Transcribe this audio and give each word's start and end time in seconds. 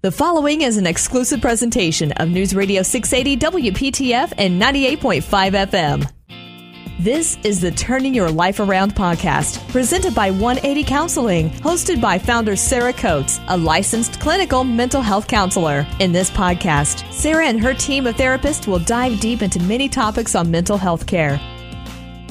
The 0.00 0.12
following 0.12 0.60
is 0.60 0.76
an 0.76 0.86
exclusive 0.86 1.40
presentation 1.40 2.12
of 2.12 2.28
News 2.28 2.54
Radio 2.54 2.82
680 2.84 3.72
WPTF 3.72 4.32
and 4.38 4.62
98.5 4.62 5.66
FM. 5.66 6.08
This 7.00 7.36
is 7.42 7.60
the 7.60 7.72
Turning 7.72 8.14
Your 8.14 8.30
Life 8.30 8.60
Around 8.60 8.94
podcast, 8.94 9.58
presented 9.70 10.14
by 10.14 10.30
180 10.30 10.84
Counseling, 10.84 11.50
hosted 11.50 12.00
by 12.00 12.16
founder 12.16 12.54
Sarah 12.54 12.92
Coates, 12.92 13.40
a 13.48 13.56
licensed 13.56 14.20
clinical 14.20 14.62
mental 14.62 15.02
health 15.02 15.26
counselor. 15.26 15.84
In 15.98 16.12
this 16.12 16.30
podcast, 16.30 17.12
Sarah 17.12 17.46
and 17.46 17.60
her 17.60 17.74
team 17.74 18.06
of 18.06 18.14
therapists 18.14 18.68
will 18.68 18.78
dive 18.78 19.18
deep 19.18 19.42
into 19.42 19.58
many 19.64 19.88
topics 19.88 20.36
on 20.36 20.48
mental 20.48 20.78
health 20.78 21.08
care. 21.08 21.38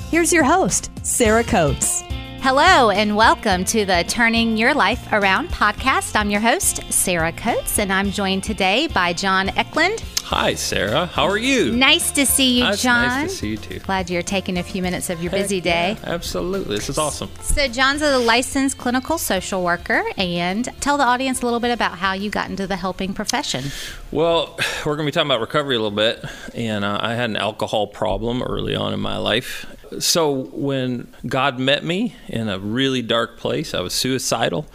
Here's 0.09 0.31
your 0.31 0.45
host, 0.45 0.89
Sarah 1.05 1.43
Coates. 1.43 2.06
Hello, 2.49 2.91
and 2.91 3.17
welcome 3.17 3.65
to 3.65 3.83
the 3.83 4.05
Turning 4.07 4.55
Your 4.55 4.73
Life 4.73 5.11
Around 5.11 5.49
podcast. 5.49 6.15
I'm 6.15 6.29
your 6.29 6.39
host, 6.39 6.81
Sarah 6.89 7.33
Coates, 7.33 7.77
and 7.77 7.91
I'm 7.91 8.09
joined 8.09 8.45
today 8.45 8.87
by 8.87 9.11
John 9.11 9.49
Eklund. 9.57 10.01
Hi, 10.23 10.53
Sarah. 10.53 11.07
How 11.07 11.25
are 11.25 11.37
you? 11.37 11.73
Nice 11.75 12.09
to 12.11 12.25
see 12.25 12.59
you, 12.59 12.63
That's 12.63 12.81
John. 12.81 13.05
Nice 13.05 13.31
to 13.31 13.37
see 13.37 13.49
you 13.49 13.57
too. 13.57 13.79
Glad 13.79 14.09
you're 14.09 14.21
taking 14.21 14.57
a 14.57 14.63
few 14.63 14.81
minutes 14.81 15.09
of 15.09 15.21
your 15.21 15.31
Heck 15.31 15.41
busy 15.41 15.59
day. 15.59 15.97
yeah, 16.01 16.09
absolutely. 16.09 16.77
This 16.77 16.87
is 16.87 16.97
awesome. 16.97 17.29
So, 17.41 17.67
John's 17.67 18.01
a 18.01 18.17
licensed 18.17 18.77
clinical 18.77 19.17
social 19.17 19.61
worker, 19.61 20.05
and 20.17 20.69
tell 20.79 20.97
the 20.97 21.03
audience 21.03 21.41
a 21.41 21.45
little 21.45 21.59
bit 21.59 21.71
about 21.71 21.97
how 21.97 22.13
you 22.13 22.29
got 22.29 22.49
into 22.49 22.65
the 22.65 22.77
helping 22.77 23.13
profession. 23.13 23.65
Well, 24.09 24.57
we're 24.85 24.95
going 24.95 25.05
to 25.05 25.11
be 25.11 25.11
talking 25.11 25.27
about 25.29 25.41
recovery 25.41 25.75
a 25.75 25.79
little 25.79 25.91
bit. 25.91 26.23
And 26.53 26.85
uh, 26.85 26.97
I 27.01 27.13
had 27.15 27.29
an 27.29 27.35
alcohol 27.35 27.87
problem 27.87 28.41
early 28.41 28.73
on 28.73 28.93
in 28.93 29.01
my 29.01 29.17
life. 29.17 29.65
So, 29.99 30.31
when 30.31 31.07
God 31.25 31.59
met 31.59 31.83
me 31.83 32.15
in 32.27 32.49
a 32.49 32.59
really 32.59 33.01
dark 33.01 33.37
place, 33.37 33.73
I 33.73 33.81
was 33.81 33.93
suicidal, 33.93 34.65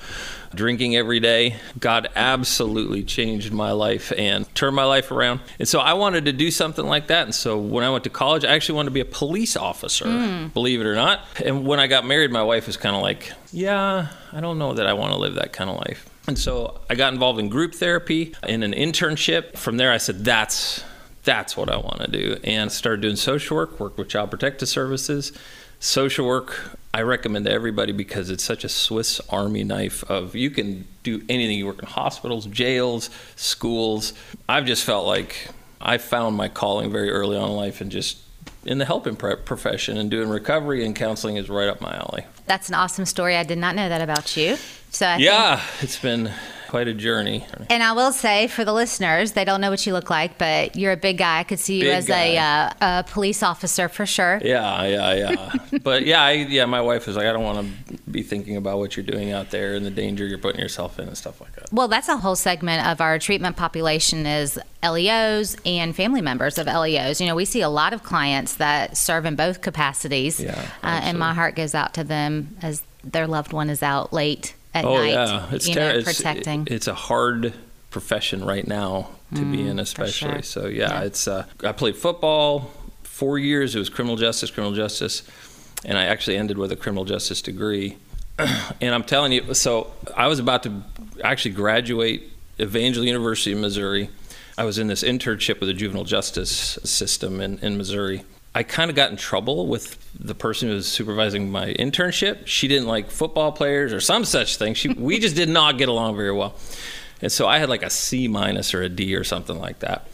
drinking 0.55 0.97
every 0.97 1.21
day. 1.21 1.57
God 1.79 2.09
absolutely 2.15 3.03
changed 3.03 3.53
my 3.53 3.73
life 3.73 4.13
and 4.17 4.53
turned 4.55 4.77
my 4.77 4.85
life 4.85 5.11
around. 5.11 5.41
And 5.59 5.69
so, 5.69 5.81
I 5.81 5.95
wanted 5.95 6.25
to 6.27 6.33
do 6.33 6.51
something 6.51 6.87
like 6.87 7.09
that. 7.09 7.25
And 7.25 7.35
so, 7.35 7.59
when 7.59 7.85
I 7.85 7.91
went 7.91 8.05
to 8.05 8.11
college, 8.11 8.45
I 8.45 8.55
actually 8.55 8.77
wanted 8.77 8.91
to 8.91 8.95
be 8.95 9.01
a 9.01 9.05
police 9.05 9.57
officer, 9.57 10.07
hmm. 10.07 10.49
believe 10.49 10.81
it 10.81 10.87
or 10.87 10.95
not. 10.95 11.21
And 11.45 11.67
when 11.67 11.81
I 11.81 11.87
got 11.87 12.07
married, 12.07 12.31
my 12.31 12.43
wife 12.43 12.67
was 12.67 12.77
kind 12.77 12.97
of 12.97 13.03
like, 13.03 13.33
Yeah, 13.53 14.09
I 14.33 14.41
don't 14.41 14.59
know 14.59 14.75
that 14.75 14.87
I 14.87 14.93
want 14.93 15.13
to 15.13 15.19
live 15.19 15.35
that 15.35 15.53
kind 15.53 15.71
of 15.71 15.77
life. 15.77 16.09
And 16.27 16.39
so 16.39 16.81
I 16.89 16.95
got 16.95 17.13
involved 17.13 17.41
in 17.41 17.49
group 17.49 17.75
therapy 17.75 18.35
in 18.47 18.63
an 18.63 18.73
internship. 18.73 19.57
From 19.57 19.77
there, 19.77 19.91
I 19.91 19.97
said, 19.97 20.25
that's 20.25 20.85
that's 21.25 21.57
what 21.57 21.71
I 21.71 21.77
want 21.77 22.01
to 22.01 22.11
do, 22.11 22.37
and 22.45 22.71
started 22.71 23.03
doing 23.03 23.17
social 23.17 23.57
work. 23.57 23.79
work 23.79 23.97
with 23.97 24.09
Child 24.09 24.31
Protective 24.31 24.69
Services. 24.69 25.33
Social 25.79 26.27
work, 26.27 26.79
I 26.95 27.03
recommend 27.03 27.47
to 27.47 27.53
everybody 27.53 27.93
because 27.93 28.31
it's 28.31 28.45
such 28.45 28.65
a 28.65 28.69
Swiss 28.69 29.21
Army 29.29 29.65
knife 29.65 30.05
of 30.11 30.37
you 30.37 30.51
can 30.51 30.87
do 31.03 31.23
anything. 31.29 31.59
You 31.59 31.67
work 31.67 31.81
in 31.81 31.89
hospitals, 31.89 32.47
jails, 32.47 33.11
schools. 33.35 34.13
I've 34.49 34.65
just 34.65 34.85
felt 34.85 35.07
like 35.07 35.49
I 35.81 35.99
found 35.99 36.37
my 36.37 36.49
calling 36.49 36.93
very 36.93 37.11
early 37.11 37.37
on 37.37 37.51
in 37.51 37.57
life, 37.57 37.81
and 37.81 37.91
just 37.91 38.19
in 38.65 38.79
the 38.79 38.85
helping 38.85 39.17
profession 39.17 39.97
and 39.97 40.11
doing 40.11 40.29
recovery 40.29 40.85
and 40.85 40.95
counseling 40.95 41.37
is 41.37 41.49
right 41.49 41.69
up 41.69 41.81
my 41.81 41.97
alley. 41.97 42.25
That's 42.47 42.69
an 42.69 42.75
awesome 42.75 43.07
story. 43.07 43.37
I 43.37 43.43
did 43.43 43.59
not 43.59 43.75
know 43.75 43.89
that 43.89 44.01
about 44.01 44.37
you. 44.37 44.57
So, 44.91 45.07
I 45.07 45.17
Yeah, 45.17 45.61
it's 45.81 45.99
been 45.99 46.31
quite 46.73 46.89
a 46.89 46.95
journey. 46.95 47.45
And 47.69 47.83
I 47.83 47.93
will 47.93 48.13
say 48.13 48.47
for 48.47 48.65
the 48.65 48.73
listeners, 48.73 49.33
they 49.33 49.45
don't 49.45 49.61
know 49.61 49.69
what 49.69 49.85
you 49.85 49.93
look 49.93 50.09
like, 50.09 50.39
but 50.39 50.75
you're 50.75 50.93
a 50.93 50.97
big 50.97 51.19
guy. 51.19 51.41
I 51.41 51.45
could 51.45 51.59
see 51.59 51.75
you 51.75 51.83
Big 51.83 51.93
as 51.93 52.09
a, 52.09 52.39
uh, 52.39 52.71
a 52.81 53.05
police 53.07 53.43
officer 53.43 53.91
for 53.91 54.07
sure. 54.07 54.41
Yeah, 54.43 54.87
yeah, 54.87 55.13
yeah. 55.13 55.79
but 55.83 56.07
yeah, 56.07 56.23
I, 56.23 56.33
yeah, 56.33 56.65
my 56.65 56.81
wife 56.81 57.07
was 57.07 57.15
like, 57.15 57.27
I 57.27 57.33
don't 57.35 57.45
want 57.45 57.59
to 57.89 57.99
be 58.11 58.23
thinking 58.23 58.57
about 58.57 58.79
what 58.79 58.97
you're 58.97 59.05
doing 59.05 59.33
out 59.33 59.51
there 59.51 59.75
and 59.75 59.85
the 59.85 59.91
danger 59.91 60.27
you're 60.27 60.39
putting 60.39 60.63
yourself 60.63 60.99
in 60.99 61.09
and 61.09 61.17
stuff 61.17 61.43
like 61.43 61.55
that. 61.57 61.71
Well, 61.75 61.89
that's 61.89 62.09
a 62.09 62.17
whole 62.17 62.37
segment 62.37 62.87
of 62.87 63.03
our 63.03 63.19
treatment 63.19 63.59
population 63.59 64.25
is 64.25 64.59
LEOs 64.83 65.59
and 65.67 65.95
family 65.95 66.23
members 66.23 66.57
of 66.57 66.67
LEOs. 66.69 67.21
You 67.21 67.27
know, 67.27 67.35
we 67.35 67.45
see 67.45 67.61
a 67.61 67.69
lot 67.69 67.93
of 67.93 68.03
clients 68.03 68.55
that 68.55 68.97
serve 68.97 69.27
in 69.27 69.37
both 69.37 69.61
capacities, 69.61 70.41
Yeah, 70.41 70.59
uh, 70.83 71.01
and 71.03 71.19
my 71.19 71.35
heart 71.35 71.55
goes 71.55 71.75
out 71.75 71.93
to 71.95 72.03
them 72.03 72.57
as 72.63 72.83
their 73.05 73.27
loved 73.27 73.53
one 73.53 73.69
is 73.69 73.83
out 73.83 74.15
late 74.15 74.55
at 74.75 74.85
oh 74.85 74.97
night. 74.97 75.11
yeah, 75.13 75.49
it's 75.53 75.69
you 75.69 75.75
ter- 75.75 75.81
know, 75.81 75.99
it's- 75.99 76.17
protecting. 76.17 76.63
It, 76.63 76.73
it's 76.73 76.87
a 76.89 76.95
hard 76.95 77.53
profession 77.91 78.45
right 78.45 78.67
now 78.67 79.11
to 79.35 79.45
be 79.51 79.67
in, 79.67 79.79
especially. 79.79 80.29
Mm, 80.31 80.35
sure. 80.35 80.43
So 80.43 80.67
yeah, 80.67 80.91
Yeah. 80.91 81.03
it's. 81.03 81.27
Uh, 81.29 81.47
I 81.65 81.73
played 81.73 81.97
football 81.97 82.71
four 83.03 83.39
years. 83.39 83.75
It 83.75 83.79
was 83.79 83.89
criminal 83.89 84.17
justice, 84.17 84.51
criminal 84.51 84.75
justice, 84.75 85.23
and 85.85 85.97
I 85.99 86.05
actually 86.05 86.37
ended 86.37 86.59
with 86.59 86.73
a 86.73 86.77
criminal 86.77 87.05
justice 87.05 87.41
degree. 87.43 87.97
and 88.39 88.95
I'm 88.95 89.05
telling 89.05 89.33
you, 89.33 89.55
so 89.55 89.93
I 90.17 90.27
was 90.27 90.39
about 90.39 90.63
to 90.65 90.83
actually 91.23 91.53
graduate 91.53 92.23
Evangel 92.61 93.05
University 93.05 93.53
of 93.53 93.59
Missouri. 93.59 94.09
I 94.59 94.65
was 94.65 94.79
in 94.79 94.87
this 94.89 95.03
internship 95.03 95.61
with 95.61 95.69
the 95.69 95.75
juvenile 95.75 96.05
justice 96.05 96.51
system 96.85 97.41
in, 97.41 97.59
in 97.61 97.77
Missouri. 97.79 98.23
I 98.55 98.63
kind 98.63 98.91
of 98.91 98.97
got 98.97 99.11
in 99.11 99.17
trouble 99.17 99.67
with 99.67 99.99
the 100.19 100.35
person 100.35 100.69
who 100.69 100.75
was 100.75 100.87
supervising 100.87 101.51
my 101.51 101.73
internship. 101.75 102.47
She 102.47 102.69
didn't 102.69 102.87
like 102.87 103.11
football 103.11 103.53
players 103.53 103.93
or 103.93 104.01
some 104.01 104.25
such 104.25 104.57
thing. 104.57 104.75
She, 104.75 104.89
we 104.91 105.19
just 105.19 105.37
did 105.37 105.49
not 105.49 105.79
get 105.79 105.89
along 105.89 106.17
very 106.17 106.33
well. 106.33 106.55
And 107.23 107.33
so 107.33 107.47
I 107.47 107.59
had 107.59 107.71
like 107.71 107.83
a 107.83 107.89
C 107.89 108.29
minus 108.29 108.75
or 108.75 108.83
a 108.83 108.89
D 108.89 109.15
or 109.17 109.25
something 109.25 109.59
like 109.59 109.79
that. 109.79 110.09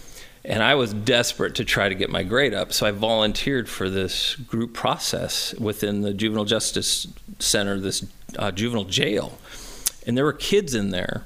And 0.44 0.62
I 0.62 0.76
was 0.76 0.94
desperate 0.94 1.56
to 1.56 1.64
try 1.64 1.88
to 1.88 1.94
get 1.94 2.10
my 2.10 2.22
grade 2.22 2.54
up. 2.54 2.72
So 2.72 2.86
I 2.86 2.92
volunteered 2.92 3.68
for 3.68 3.90
this 3.90 4.36
group 4.36 4.72
process 4.72 5.52
within 5.54 6.02
the 6.02 6.14
Juvenile 6.14 6.44
Justice 6.44 7.08
Center, 7.38 7.80
this 7.80 8.06
uh, 8.38 8.52
juvenile 8.52 8.84
jail. 8.84 9.38
And 10.06 10.16
there 10.16 10.24
were 10.24 10.32
kids 10.32 10.74
in 10.74 10.90
there. 10.90 11.24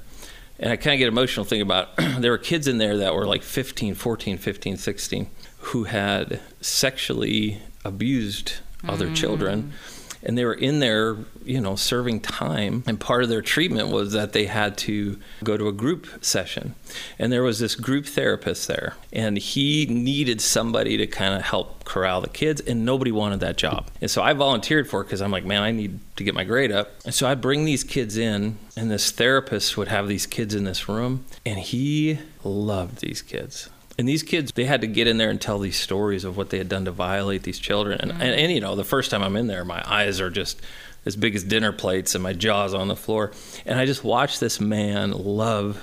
And 0.59 0.71
I 0.71 0.75
kind 0.75 0.93
of 0.93 0.99
get 0.99 1.07
emotional 1.07 1.45
thinking 1.45 1.63
about 1.63 1.95
there 2.19 2.31
were 2.31 2.37
kids 2.37 2.67
in 2.67 2.77
there 2.77 2.97
that 2.97 3.15
were 3.15 3.25
like 3.25 3.43
15, 3.43 3.95
14, 3.95 4.37
15, 4.37 4.77
16 4.77 5.29
who 5.57 5.85
had 5.85 6.39
sexually 6.61 7.61
abused 7.85 8.53
other 8.87 9.07
mm. 9.07 9.15
children 9.15 9.73
and 10.23 10.37
they 10.37 10.45
were 10.45 10.53
in 10.53 10.79
there, 10.79 11.17
you 11.43 11.59
know, 11.59 11.75
serving 11.75 12.21
time. 12.21 12.83
And 12.87 12.99
part 12.99 13.23
of 13.23 13.29
their 13.29 13.41
treatment 13.41 13.89
was 13.89 14.13
that 14.13 14.33
they 14.33 14.45
had 14.45 14.77
to 14.79 15.19
go 15.43 15.57
to 15.57 15.67
a 15.67 15.73
group 15.73 16.07
session. 16.23 16.75
And 17.19 17.31
there 17.31 17.43
was 17.43 17.59
this 17.59 17.75
group 17.75 18.05
therapist 18.05 18.67
there, 18.67 18.95
and 19.11 19.37
he 19.37 19.85
needed 19.85 20.41
somebody 20.41 20.97
to 20.97 21.07
kind 21.07 21.33
of 21.33 21.41
help 21.41 21.83
corral 21.83 22.21
the 22.21 22.29
kids, 22.29 22.61
and 22.61 22.85
nobody 22.85 23.11
wanted 23.11 23.41
that 23.41 23.57
job. 23.57 23.89
And 24.01 24.09
so 24.09 24.21
I 24.21 24.33
volunteered 24.33 24.89
for 24.89 25.01
it 25.01 25.05
because 25.05 25.21
I'm 25.21 25.31
like, 25.31 25.45
man, 25.45 25.61
I 25.61 25.71
need 25.71 25.99
to 26.15 26.23
get 26.23 26.33
my 26.33 26.43
grade 26.43 26.71
up. 26.71 26.91
And 27.05 27.13
so 27.13 27.27
I 27.27 27.35
bring 27.35 27.65
these 27.65 27.83
kids 27.83 28.17
in, 28.17 28.57
and 28.77 28.89
this 28.89 29.11
therapist 29.11 29.77
would 29.77 29.89
have 29.89 30.07
these 30.07 30.25
kids 30.25 30.55
in 30.55 30.63
this 30.63 30.87
room, 30.87 31.25
and 31.45 31.59
he 31.59 32.19
loved 32.43 32.99
these 32.99 33.21
kids. 33.21 33.69
And 33.97 34.07
these 34.07 34.23
kids, 34.23 34.51
they 34.53 34.65
had 34.65 34.81
to 34.81 34.87
get 34.87 35.07
in 35.07 35.17
there 35.17 35.29
and 35.29 35.39
tell 35.39 35.59
these 35.59 35.77
stories 35.77 36.23
of 36.25 36.35
what 36.35 36.49
they 36.49 36.57
had 36.57 36.69
done 36.69 36.85
to 36.85 36.91
violate 36.91 37.43
these 37.43 37.59
children. 37.59 37.99
And, 38.01 38.11
and, 38.11 38.21
and, 38.21 38.51
you 38.51 38.59
know, 38.59 38.75
the 38.75 38.83
first 38.83 39.11
time 39.11 39.21
I'm 39.21 39.35
in 39.35 39.47
there, 39.47 39.63
my 39.63 39.83
eyes 39.85 40.19
are 40.19 40.31
just 40.31 40.61
as 41.05 41.15
big 41.15 41.35
as 41.35 41.43
dinner 41.43 41.71
plates 41.71 42.15
and 42.15 42.23
my 42.23 42.33
jaw's 42.33 42.73
on 42.73 42.87
the 42.87 42.95
floor. 42.95 43.31
And 43.65 43.77
I 43.77 43.85
just 43.85 44.03
watched 44.03 44.39
this 44.39 44.59
man 44.59 45.11
love 45.11 45.81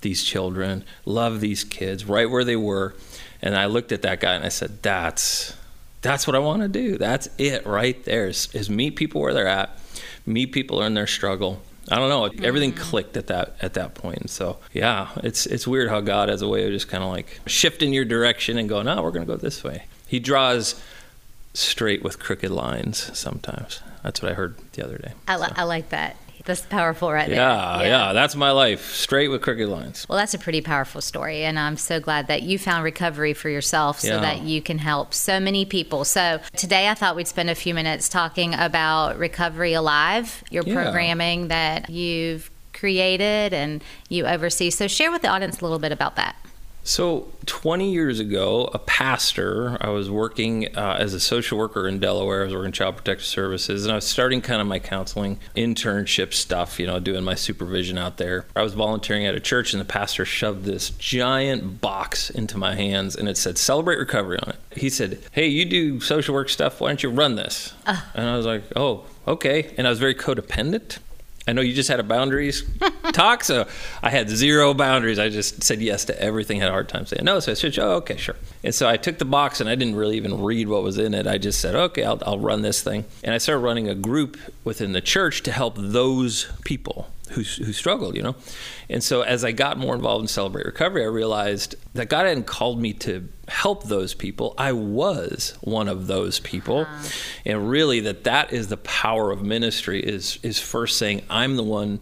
these 0.00 0.24
children, 0.24 0.84
love 1.04 1.40
these 1.40 1.64
kids 1.64 2.06
right 2.06 2.30
where 2.30 2.44
they 2.44 2.56
were. 2.56 2.94
And 3.42 3.56
I 3.56 3.66
looked 3.66 3.92
at 3.92 4.02
that 4.02 4.20
guy 4.20 4.34
and 4.34 4.44
I 4.44 4.48
said, 4.48 4.82
that's, 4.82 5.54
that's 6.02 6.26
what 6.26 6.36
I 6.36 6.38
want 6.38 6.62
to 6.62 6.68
do. 6.68 6.96
That's 6.96 7.28
it 7.36 7.66
right 7.66 8.02
there 8.04 8.28
is, 8.28 8.48
is 8.54 8.70
meet 8.70 8.96
people 8.96 9.20
where 9.20 9.34
they're 9.34 9.46
at, 9.46 9.78
meet 10.24 10.52
people 10.52 10.82
in 10.82 10.94
their 10.94 11.06
struggle. 11.06 11.60
I 11.90 11.96
don't 11.96 12.08
know. 12.08 12.28
Mm. 12.28 12.44
Everything 12.44 12.72
clicked 12.72 13.16
at 13.16 13.26
that 13.28 13.56
at 13.60 13.74
that 13.74 13.94
point. 13.94 14.18
And 14.18 14.30
so 14.30 14.58
yeah, 14.72 15.08
it's 15.24 15.46
it's 15.46 15.66
weird 15.66 15.88
how 15.88 16.00
God 16.00 16.28
has 16.28 16.42
a 16.42 16.48
way 16.48 16.64
of 16.64 16.72
just 16.72 16.88
kind 16.88 17.02
of 17.02 17.10
like 17.10 17.40
shifting 17.46 17.92
your 17.92 18.04
direction 18.04 18.58
and 18.58 18.68
going, 18.68 18.86
no, 18.86 19.02
we're 19.02 19.10
going 19.10 19.26
to 19.26 19.32
go 19.32 19.36
this 19.36 19.64
way. 19.64 19.84
He 20.06 20.20
draws 20.20 20.80
straight 21.54 22.02
with 22.02 22.18
crooked 22.18 22.50
lines 22.50 23.16
sometimes. 23.18 23.80
That's 24.02 24.22
what 24.22 24.30
I 24.32 24.34
heard 24.34 24.56
the 24.72 24.84
other 24.84 24.98
day. 24.98 25.12
I, 25.28 25.36
li- 25.36 25.52
I 25.56 25.64
like 25.64 25.90
that. 25.90 26.16
That's 26.50 26.62
powerful 26.66 27.12
right 27.12 27.28
Yeah, 27.28 27.78
there. 27.78 27.86
yeah, 27.86 28.06
yeah, 28.08 28.12
that's 28.12 28.34
my 28.34 28.50
life. 28.50 28.92
Straight 28.92 29.28
with 29.28 29.40
crooked 29.40 29.68
lines. 29.68 30.04
Well, 30.08 30.18
that's 30.18 30.34
a 30.34 30.38
pretty 30.38 30.60
powerful 30.60 31.00
story, 31.00 31.44
and 31.44 31.58
I'm 31.60 31.76
so 31.76 32.00
glad 32.00 32.26
that 32.26 32.42
you 32.42 32.58
found 32.58 32.82
recovery 32.82 33.34
for 33.34 33.48
yourself 33.48 34.00
so 34.00 34.08
Yeah. 34.08 34.20
that 34.20 34.42
you 34.42 34.60
can 34.60 34.78
help 34.78 35.14
so 35.14 35.38
many 35.38 35.64
people. 35.64 36.04
So, 36.04 36.40
today 36.56 36.88
I 36.88 36.94
thought 36.94 37.14
we'd 37.14 37.28
spend 37.28 37.50
a 37.50 37.54
few 37.54 37.72
minutes 37.72 38.08
talking 38.08 38.54
about 38.54 39.16
Recovery 39.16 39.74
Alive, 39.74 40.42
your 40.50 40.64
Yeah. 40.66 40.74
programming 40.74 41.48
that 41.48 41.88
you've 41.88 42.50
created 42.72 43.52
and 43.54 43.80
you 44.08 44.26
oversee. 44.26 44.70
So, 44.70 44.88
share 44.88 45.12
with 45.12 45.22
the 45.22 45.28
audience 45.28 45.60
a 45.60 45.64
little 45.64 45.78
bit 45.78 45.92
about 45.92 46.16
that. 46.16 46.34
So, 46.82 47.28
20 47.44 47.92
years 47.92 48.20
ago, 48.20 48.70
a 48.72 48.78
pastor, 48.78 49.76
I 49.80 49.90
was 49.90 50.10
working 50.10 50.74
uh, 50.76 50.96
as 50.98 51.12
a 51.12 51.20
social 51.20 51.58
worker 51.58 51.86
in 51.86 52.00
Delaware. 52.00 52.40
I 52.40 52.44
was 52.44 52.54
working 52.54 52.72
Child 52.72 52.96
Protective 52.96 53.26
Services, 53.26 53.84
and 53.84 53.92
I 53.92 53.96
was 53.96 54.06
starting 54.06 54.40
kind 54.40 54.62
of 54.62 54.66
my 54.66 54.78
counseling 54.78 55.38
internship 55.54 56.32
stuff, 56.32 56.80
you 56.80 56.86
know, 56.86 56.98
doing 56.98 57.22
my 57.22 57.34
supervision 57.34 57.98
out 57.98 58.16
there. 58.16 58.46
I 58.56 58.62
was 58.62 58.72
volunteering 58.72 59.26
at 59.26 59.34
a 59.34 59.40
church, 59.40 59.74
and 59.74 59.80
the 59.80 59.84
pastor 59.84 60.24
shoved 60.24 60.64
this 60.64 60.90
giant 60.90 61.82
box 61.82 62.30
into 62.30 62.56
my 62.56 62.74
hands, 62.74 63.14
and 63.14 63.28
it 63.28 63.36
said, 63.36 63.58
Celebrate 63.58 63.98
Recovery 63.98 64.38
on 64.42 64.54
it. 64.54 64.78
He 64.78 64.88
said, 64.88 65.18
Hey, 65.32 65.48
you 65.48 65.66
do 65.66 66.00
social 66.00 66.34
work 66.34 66.48
stuff. 66.48 66.80
Why 66.80 66.88
don't 66.88 67.02
you 67.02 67.10
run 67.10 67.36
this? 67.36 67.74
And 68.14 68.26
I 68.26 68.36
was 68.36 68.46
like, 68.46 68.64
Oh, 68.74 69.04
okay. 69.28 69.74
And 69.76 69.86
I 69.86 69.90
was 69.90 69.98
very 69.98 70.14
codependent. 70.14 70.98
I 71.50 71.52
know 71.52 71.62
you 71.62 71.74
just 71.74 71.88
had 71.88 71.98
a 71.98 72.04
boundaries 72.04 72.62
talk, 73.12 73.42
so 73.42 73.66
I 74.04 74.10
had 74.10 74.30
zero 74.30 74.72
boundaries. 74.72 75.18
I 75.18 75.30
just 75.30 75.64
said 75.64 75.80
yes 75.80 76.04
to 76.04 76.22
everything. 76.22 76.60
Had 76.60 76.68
a 76.68 76.72
hard 76.72 76.88
time 76.88 77.06
saying 77.06 77.24
no, 77.24 77.40
so 77.40 77.50
I 77.50 77.54
said, 77.56 77.76
"Oh, 77.80 77.96
okay, 77.96 78.16
sure." 78.16 78.36
And 78.62 78.72
so 78.72 78.88
I 78.88 78.96
took 78.96 79.18
the 79.18 79.24
box, 79.24 79.60
and 79.60 79.68
I 79.68 79.74
didn't 79.74 79.96
really 79.96 80.16
even 80.16 80.40
read 80.40 80.68
what 80.68 80.84
was 80.84 80.96
in 80.96 81.12
it. 81.12 81.26
I 81.26 81.38
just 81.38 81.60
said, 81.60 81.74
"Okay, 81.74 82.04
I'll, 82.04 82.22
I'll 82.24 82.38
run 82.38 82.62
this 82.62 82.82
thing," 82.82 83.04
and 83.24 83.34
I 83.34 83.38
started 83.38 83.62
running 83.62 83.88
a 83.88 83.96
group 83.96 84.36
within 84.62 84.92
the 84.92 85.00
church 85.00 85.42
to 85.42 85.50
help 85.50 85.74
those 85.76 86.46
people 86.64 87.10
who, 87.30 87.42
who 87.42 87.72
struggled, 87.72 88.16
you 88.16 88.22
know. 88.22 88.36
And 88.88 89.02
so 89.02 89.22
as 89.22 89.44
I 89.44 89.52
got 89.52 89.78
more 89.78 89.94
involved 89.94 90.22
in 90.22 90.28
Celebrate 90.28 90.66
Recovery, 90.66 91.02
I 91.02 91.08
realized 91.08 91.76
that 91.94 92.08
God 92.08 92.26
hadn't 92.26 92.46
called 92.46 92.80
me 92.80 92.92
to 92.94 93.28
help 93.48 93.84
those 93.84 94.14
people. 94.14 94.54
I 94.58 94.72
was 94.72 95.56
one 95.60 95.88
of 95.88 96.06
those 96.06 96.40
people. 96.40 96.80
Uh-huh. 96.80 97.08
And 97.44 97.70
really 97.70 98.00
that 98.00 98.24
that 98.24 98.52
is 98.52 98.68
the 98.68 98.76
power 98.78 99.30
of 99.30 99.42
ministry 99.42 100.00
is 100.00 100.38
is 100.42 100.60
first 100.60 100.98
saying 100.98 101.22
I'm 101.28 101.56
the 101.56 101.64
one 101.64 102.00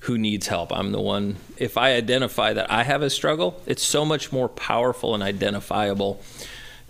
who 0.00 0.18
needs 0.18 0.48
help. 0.48 0.72
I'm 0.72 0.90
the 0.92 1.00
one 1.00 1.36
if 1.56 1.78
I 1.78 1.92
identify 1.92 2.52
that 2.52 2.70
I 2.70 2.82
have 2.82 3.02
a 3.02 3.10
struggle, 3.10 3.60
it's 3.66 3.84
so 3.84 4.04
much 4.04 4.32
more 4.32 4.48
powerful 4.48 5.14
and 5.14 5.22
identifiable 5.22 6.20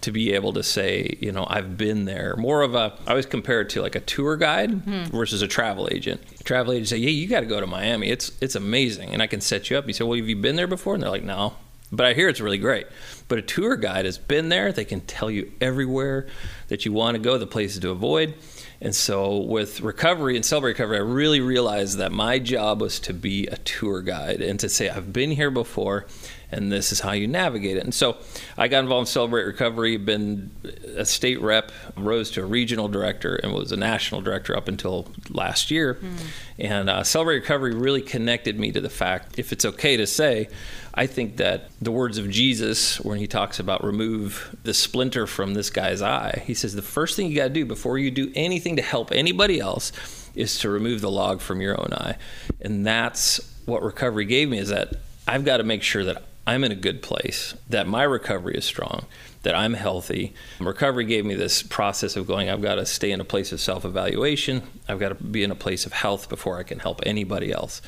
to 0.02 0.12
be 0.12 0.32
able 0.32 0.52
to 0.52 0.62
say, 0.62 1.16
you 1.20 1.32
know, 1.32 1.46
I've 1.48 1.76
been 1.76 2.04
there. 2.04 2.36
More 2.36 2.62
of 2.62 2.74
a, 2.74 2.92
I 3.06 3.10
always 3.10 3.26
compare 3.26 3.60
it 3.62 3.70
to 3.70 3.82
like 3.82 3.94
a 3.94 4.00
tour 4.00 4.36
guide 4.36 4.70
mm-hmm. 4.70 5.16
versus 5.16 5.42
a 5.42 5.48
travel 5.48 5.88
agent. 5.90 6.20
A 6.40 6.44
travel 6.44 6.72
agent 6.72 6.88
say, 6.88 6.98
yeah, 6.98 7.10
you 7.10 7.28
got 7.28 7.40
to 7.40 7.46
go 7.46 7.60
to 7.60 7.66
Miami. 7.66 8.08
It's 8.08 8.32
it's 8.40 8.54
amazing, 8.54 9.10
and 9.10 9.22
I 9.22 9.26
can 9.26 9.40
set 9.40 9.70
you 9.70 9.78
up. 9.78 9.86
You 9.86 9.92
say, 9.92 10.04
well, 10.04 10.18
have 10.18 10.28
you 10.28 10.36
been 10.36 10.56
there 10.56 10.66
before? 10.66 10.94
And 10.94 11.02
they're 11.02 11.10
like, 11.10 11.24
no. 11.24 11.54
But 11.94 12.06
I 12.06 12.14
hear 12.14 12.28
it's 12.28 12.40
really 12.40 12.58
great. 12.58 12.86
But 13.28 13.38
a 13.38 13.42
tour 13.42 13.76
guide 13.76 14.06
has 14.06 14.16
been 14.16 14.48
there. 14.48 14.72
They 14.72 14.86
can 14.86 15.02
tell 15.02 15.30
you 15.30 15.52
everywhere 15.60 16.26
that 16.68 16.86
you 16.86 16.92
want 16.92 17.16
to 17.16 17.22
go, 17.22 17.36
the 17.36 17.46
places 17.46 17.80
to 17.80 17.90
avoid. 17.90 18.34
And 18.80 18.94
so 18.94 19.36
with 19.36 19.80
recovery 19.82 20.34
and 20.34 20.44
celebrate 20.44 20.72
recovery, 20.72 20.96
I 20.96 21.02
really 21.02 21.40
realized 21.40 21.98
that 21.98 22.10
my 22.10 22.38
job 22.38 22.80
was 22.80 22.98
to 23.00 23.12
be 23.12 23.46
a 23.46 23.56
tour 23.58 24.00
guide 24.00 24.40
and 24.40 24.58
to 24.60 24.68
say, 24.68 24.88
I've 24.88 25.12
been 25.12 25.30
here 25.30 25.50
before 25.50 26.06
and 26.52 26.70
this 26.70 26.92
is 26.92 27.00
how 27.00 27.12
you 27.12 27.26
navigate 27.26 27.76
it. 27.76 27.84
And 27.84 27.94
so 27.94 28.18
I 28.56 28.68
got 28.68 28.80
involved 28.80 29.08
in 29.08 29.12
Celebrate 29.12 29.44
Recovery, 29.44 29.96
been 29.96 30.50
a 30.96 31.04
state 31.04 31.40
rep, 31.40 31.72
rose 31.96 32.30
to 32.32 32.42
a 32.42 32.46
regional 32.46 32.88
director, 32.88 33.36
and 33.36 33.52
was 33.52 33.72
a 33.72 33.76
national 33.76 34.20
director 34.20 34.56
up 34.56 34.68
until 34.68 35.08
last 35.30 35.70
year. 35.70 35.94
Mm. 35.94 36.18
And 36.58 36.90
uh, 36.90 37.02
Celebrate 37.02 37.36
Recovery 37.36 37.74
really 37.74 38.02
connected 38.02 38.58
me 38.58 38.70
to 38.72 38.80
the 38.80 38.90
fact, 38.90 39.38
if 39.38 39.52
it's 39.52 39.64
okay 39.64 39.96
to 39.96 40.06
say, 40.06 40.48
I 40.94 41.06
think 41.06 41.38
that 41.38 41.70
the 41.80 41.90
words 41.90 42.18
of 42.18 42.28
Jesus, 42.28 43.00
when 43.00 43.18
he 43.18 43.26
talks 43.26 43.58
about 43.58 43.82
remove 43.82 44.54
the 44.62 44.74
splinter 44.74 45.26
from 45.26 45.54
this 45.54 45.70
guy's 45.70 46.02
eye, 46.02 46.42
he 46.44 46.52
says 46.52 46.74
the 46.74 46.82
first 46.82 47.16
thing 47.16 47.28
you 47.28 47.36
got 47.36 47.44
to 47.44 47.50
do 47.50 47.64
before 47.64 47.98
you 47.98 48.10
do 48.10 48.30
anything 48.34 48.76
to 48.76 48.82
help 48.82 49.10
anybody 49.10 49.58
else 49.58 49.92
is 50.34 50.58
to 50.58 50.68
remove 50.68 51.00
the 51.00 51.10
log 51.10 51.40
from 51.40 51.62
your 51.62 51.80
own 51.80 51.92
eye. 51.94 52.16
And 52.60 52.86
that's 52.86 53.40
what 53.64 53.82
recovery 53.82 54.26
gave 54.26 54.50
me 54.50 54.58
is 54.58 54.68
that 54.68 54.94
I've 55.26 55.44
got 55.44 55.58
to 55.58 55.62
make 55.62 55.82
sure 55.82 56.04
that 56.04 56.22
I'm 56.46 56.64
in 56.64 56.72
a 56.72 56.76
good 56.76 57.02
place, 57.02 57.54
that 57.68 57.86
my 57.86 58.02
recovery 58.02 58.56
is 58.56 58.64
strong, 58.64 59.06
that 59.42 59.54
I'm 59.54 59.74
healthy. 59.74 60.34
Recovery 60.58 61.04
gave 61.04 61.24
me 61.24 61.34
this 61.34 61.62
process 61.62 62.16
of 62.16 62.26
going, 62.26 62.50
I've 62.50 62.62
got 62.62 62.76
to 62.76 62.86
stay 62.86 63.12
in 63.12 63.20
a 63.20 63.24
place 63.24 63.52
of 63.52 63.60
self 63.60 63.84
evaluation, 63.84 64.62
I've 64.88 64.98
got 64.98 65.10
to 65.10 65.14
be 65.14 65.44
in 65.44 65.50
a 65.50 65.56
place 65.56 65.86
of 65.86 65.92
health 65.92 66.28
before 66.28 66.58
I 66.58 66.64
can 66.64 66.80
help 66.80 67.00
anybody 67.04 67.52
else. 67.52 67.80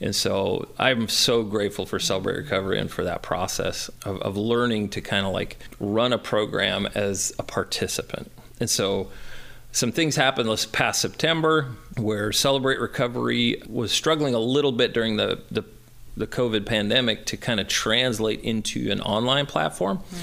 And 0.00 0.14
so 0.14 0.68
I'm 0.78 1.08
so 1.08 1.44
grateful 1.44 1.86
for 1.86 2.00
Celebrate 2.00 2.36
Recovery 2.36 2.80
and 2.80 2.90
for 2.90 3.04
that 3.04 3.22
process 3.22 3.88
of, 4.04 4.20
of 4.22 4.36
learning 4.36 4.88
to 4.90 5.00
kind 5.00 5.24
of 5.24 5.32
like 5.32 5.56
run 5.78 6.12
a 6.12 6.18
program 6.18 6.86
as 6.94 7.32
a 7.38 7.44
participant. 7.44 8.30
And 8.58 8.68
so 8.68 9.10
some 9.70 9.92
things 9.92 10.16
happened 10.16 10.48
this 10.48 10.66
past 10.66 11.00
September 11.00 11.68
where 11.96 12.32
Celebrate 12.32 12.80
Recovery 12.80 13.62
was 13.68 13.92
struggling 13.92 14.34
a 14.34 14.38
little 14.38 14.72
bit 14.72 14.92
during 14.92 15.16
the, 15.16 15.42
the 15.50 15.64
the 16.16 16.26
COVID 16.26 16.64
pandemic 16.64 17.26
to 17.26 17.36
kind 17.36 17.58
of 17.58 17.68
translate 17.68 18.40
into 18.42 18.90
an 18.90 19.00
online 19.00 19.46
platform. 19.46 19.98
Mm. 19.98 20.16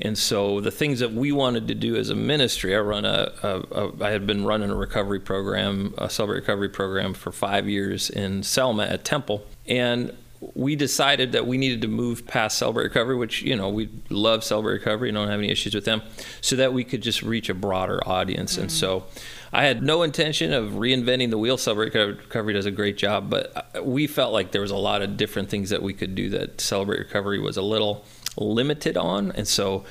And 0.00 0.18
so 0.18 0.60
the 0.60 0.70
things 0.70 1.00
that 1.00 1.12
we 1.12 1.32
wanted 1.32 1.68
to 1.68 1.74
do 1.74 1.96
as 1.96 2.10
a 2.10 2.14
ministry, 2.14 2.76
I 2.76 2.80
run 2.80 3.04
a, 3.04 3.32
a, 3.42 3.48
a 3.72 4.04
I 4.04 4.10
had 4.10 4.26
been 4.26 4.44
running 4.44 4.70
a 4.70 4.76
recovery 4.76 5.20
program, 5.20 5.94
a 5.98 6.10
celebrate 6.10 6.40
recovery 6.40 6.68
program 6.68 7.14
for 7.14 7.32
five 7.32 7.68
years 7.68 8.10
in 8.10 8.42
Selma 8.42 8.84
at 8.84 9.04
Temple. 9.04 9.44
And 9.66 10.12
we 10.54 10.76
decided 10.76 11.32
that 11.32 11.46
we 11.46 11.58
needed 11.58 11.82
to 11.82 11.88
move 11.88 12.26
past 12.26 12.58
Celebrate 12.58 12.84
Recovery, 12.84 13.16
which, 13.16 13.42
you 13.42 13.56
know, 13.56 13.68
we 13.68 13.88
love 14.08 14.44
Celebrate 14.44 14.74
Recovery, 14.74 15.08
and 15.08 15.16
don't 15.16 15.28
have 15.28 15.40
any 15.40 15.50
issues 15.50 15.74
with 15.74 15.84
them, 15.84 16.02
so 16.40 16.56
that 16.56 16.72
we 16.72 16.84
could 16.84 17.02
just 17.02 17.22
reach 17.22 17.48
a 17.48 17.54
broader 17.54 18.00
audience. 18.06 18.56
Mm. 18.56 18.62
And 18.62 18.72
so 18.72 19.06
I 19.52 19.64
had 19.64 19.82
no 19.82 20.02
intention 20.02 20.52
of 20.52 20.72
reinventing 20.72 21.30
the 21.30 21.38
wheel. 21.38 21.56
Celebrate 21.56 21.94
Recovery 21.94 22.54
does 22.54 22.66
a 22.66 22.70
great 22.70 22.96
job, 22.96 23.30
but 23.30 23.52
uh, 23.76 23.82
we 23.82 24.06
felt 24.06 24.32
like 24.32 24.52
there 24.52 24.60
was 24.60 24.70
a 24.70 24.76
lot 24.76 25.02
of 25.02 25.16
different 25.16 25.48
things 25.48 25.70
that 25.70 25.82
we 25.82 25.92
could 25.92 26.14
do 26.14 26.30
that 26.30 26.60
Celebrate 26.60 26.98
Recovery 26.98 27.40
was 27.40 27.56
a 27.56 27.62
little 27.62 28.04
limited 28.36 28.96
on. 28.96 29.32
And 29.32 29.48
so 29.48 29.84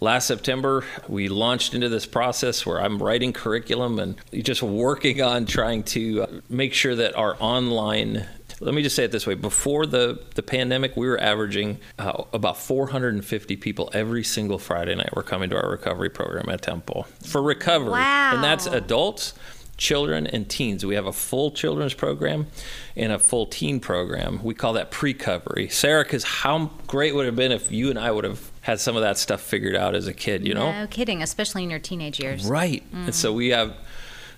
last 0.00 0.26
September, 0.26 0.84
we 1.08 1.28
launched 1.28 1.74
into 1.74 1.88
this 1.88 2.06
process 2.06 2.64
where 2.64 2.80
I'm 2.80 3.02
writing 3.02 3.32
curriculum 3.32 3.98
and 3.98 4.16
just 4.32 4.62
working 4.62 5.20
on 5.20 5.44
trying 5.44 5.82
to 5.84 6.22
uh, 6.22 6.40
make 6.48 6.72
sure 6.72 6.94
that 6.94 7.14
our 7.16 7.36
online 7.40 8.26
let 8.60 8.74
me 8.74 8.82
just 8.82 8.94
say 8.94 9.04
it 9.04 9.12
this 9.12 9.26
way. 9.26 9.34
Before 9.34 9.86
the, 9.86 10.22
the 10.34 10.42
pandemic 10.42 10.96
we 10.96 11.08
were 11.08 11.20
averaging 11.20 11.78
uh, 11.98 12.24
about 12.32 12.58
450 12.58 13.56
people 13.56 13.90
every 13.92 14.22
single 14.22 14.58
friday 14.58 14.94
night 14.94 15.14
were 15.16 15.22
coming 15.22 15.50
to 15.50 15.56
our 15.56 15.70
recovery 15.70 16.10
program 16.10 16.48
at 16.48 16.62
temple 16.62 17.06
for 17.24 17.42
recovery. 17.42 17.90
Wow. 17.90 18.34
and 18.34 18.44
that's 18.44 18.66
adults 18.66 19.34
children 19.76 20.26
and 20.26 20.46
teens. 20.48 20.84
We 20.84 20.94
have 20.94 21.06
a 21.06 21.12
full 21.12 21.50
children's 21.52 21.94
program 21.94 22.48
and 22.96 23.12
a 23.12 23.18
full 23.18 23.46
teen 23.46 23.80
program. 23.80 24.42
We 24.44 24.52
call 24.52 24.74
that 24.74 24.90
pre-covery 24.90 25.72
sarah 25.72 26.04
because 26.04 26.22
how 26.22 26.70
great 26.86 27.14
would 27.14 27.22
it 27.22 27.28
have 27.28 27.36
been 27.36 27.52
if 27.52 27.72
you 27.72 27.88
and 27.88 27.98
i 27.98 28.10
would 28.10 28.24
have 28.24 28.50
had 28.60 28.78
some 28.78 28.94
of 28.94 29.00
that 29.02 29.16
stuff 29.16 29.40
figured 29.40 29.74
out 29.74 29.94
as 29.94 30.06
a 30.06 30.12
kid 30.12 30.46
you 30.46 30.52
know? 30.52 30.70
No 30.70 30.86
kidding 30.86 31.22
especially 31.22 31.62
in 31.62 31.70
your 31.70 31.78
teenage 31.78 32.20
years. 32.20 32.44
Right. 32.44 32.84
Mm. 32.92 33.06
and 33.06 33.14
so 33.14 33.32
we 33.32 33.48
have 33.48 33.74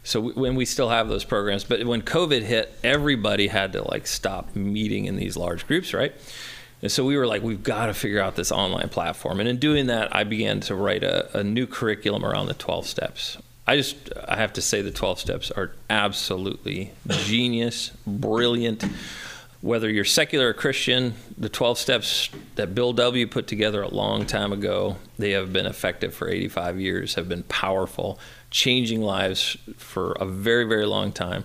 so 0.05 0.21
when 0.21 0.57
we 0.57 0.65
still 0.65 0.89
have 0.89 1.09
those 1.09 1.25
programs, 1.25 1.65
but 1.65 1.85
when 1.85 2.03
COVID 2.03 2.43
hit, 2.43 2.77
everybody 2.83 3.47
had 3.47 3.73
to 3.75 3.89
like 3.89 4.07
stop 4.07 4.55
meeting 4.57 5.05
in 5.05 5.17
these 5.17 5.37
large 5.37 5.67
groups, 5.67 5.95
right? 5.95 6.13
And 6.83 6.91
so 6.91 7.05
we 7.05 7.17
were 7.17 7.27
like, 7.27 7.43
we've 7.43 7.63
got 7.63 7.87
to 7.87 7.95
figure 7.95 8.21
out 8.21 8.35
this 8.35 8.51
online 8.51 8.89
platform. 8.89 9.39
And 9.39 9.49
in 9.49 9.59
doing 9.59 9.87
that, 9.87 10.15
I 10.15 10.25
began 10.25 10.59
to 10.61 10.75
write 10.75 11.05
a, 11.05 11.39
a 11.39 11.45
new 11.45 11.69
curriculum 11.69 12.25
around 12.25 12.47
the 12.47 12.55
12 12.55 12.87
steps. 12.87 13.39
I 13.65 13.77
just, 13.77 14.11
I 14.27 14.37
have 14.37 14.53
to 14.55 14.63
say, 14.63 14.83
the 14.83 14.91
12 14.91 15.21
steps 15.21 15.51
are 15.53 15.71
absolutely 15.89 16.93
genius, 17.09 17.93
brilliant. 18.05 18.85
Whether 19.61 19.89
you're 19.89 20.05
secular 20.05 20.49
or 20.49 20.53
Christian, 20.55 21.15
the 21.39 21.49
12 21.49 21.79
steps 21.79 22.31
that 22.57 22.75
Bill 22.75 22.93
W. 22.93 23.29
put 23.29 23.47
together 23.47 23.81
a 23.83 23.89
long 23.89 24.27
time 24.27 24.53
ago, 24.53 24.97
they 25.17 25.31
have 25.31 25.53
been 25.53 25.67
effective 25.67 26.13
for 26.13 26.29
85 26.29 26.81
years, 26.81 27.15
have 27.15 27.29
been 27.29 27.45
powerful 27.45 28.19
changing 28.53 29.03
lives 29.03 29.57
for 29.77 30.13
a 30.13 30.25
very, 30.25 30.65
very 30.65 30.87
long 30.87 31.11
time. 31.11 31.45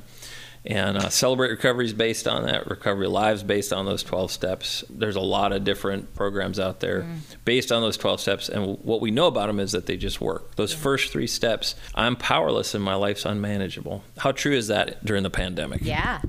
And 0.68 0.98
uh, 0.98 1.10
Celebrate 1.10 1.50
Recovery 1.50 1.86
is 1.86 1.94
based 1.94 2.28
on 2.28 2.46
that. 2.46 2.70
Recovery 2.70 3.08
Lives 3.08 3.42
based 3.42 3.72
on 3.72 3.86
those 3.86 4.04
12 4.04 4.32
steps. 4.32 4.84
There's 4.90 5.16
a 5.16 5.22
lot 5.22 5.54
of 5.54 5.64
different 5.64 6.14
programs 6.14 6.60
out 6.60 6.82
there 6.82 7.04
mm. 7.04 7.20
based 7.46 7.72
on 7.72 7.82
those 7.82 7.96
12 7.96 8.20
steps. 8.20 8.50
And 8.50 8.78
what 8.80 9.00
we 9.00 9.10
know 9.10 9.28
about 9.28 9.48
them 9.48 9.62
is 9.62 9.72
that 9.72 9.86
they 9.86 9.96
just 9.96 10.20
work. 10.20 10.56
Those 10.56 10.74
yeah. 10.74 10.80
first 10.80 11.14
three 11.14 11.26
steps, 11.26 11.76
I'm 11.96 12.18
powerless 12.18 12.76
and 12.76 12.84
my 12.84 12.96
life's 12.96 13.24
unmanageable. 13.24 14.04
How 14.18 14.34
true 14.34 14.54
is 14.54 14.68
that 14.68 15.04
during 15.06 15.24
the 15.24 15.30
pandemic? 15.30 15.82
Yeah. 15.84 16.22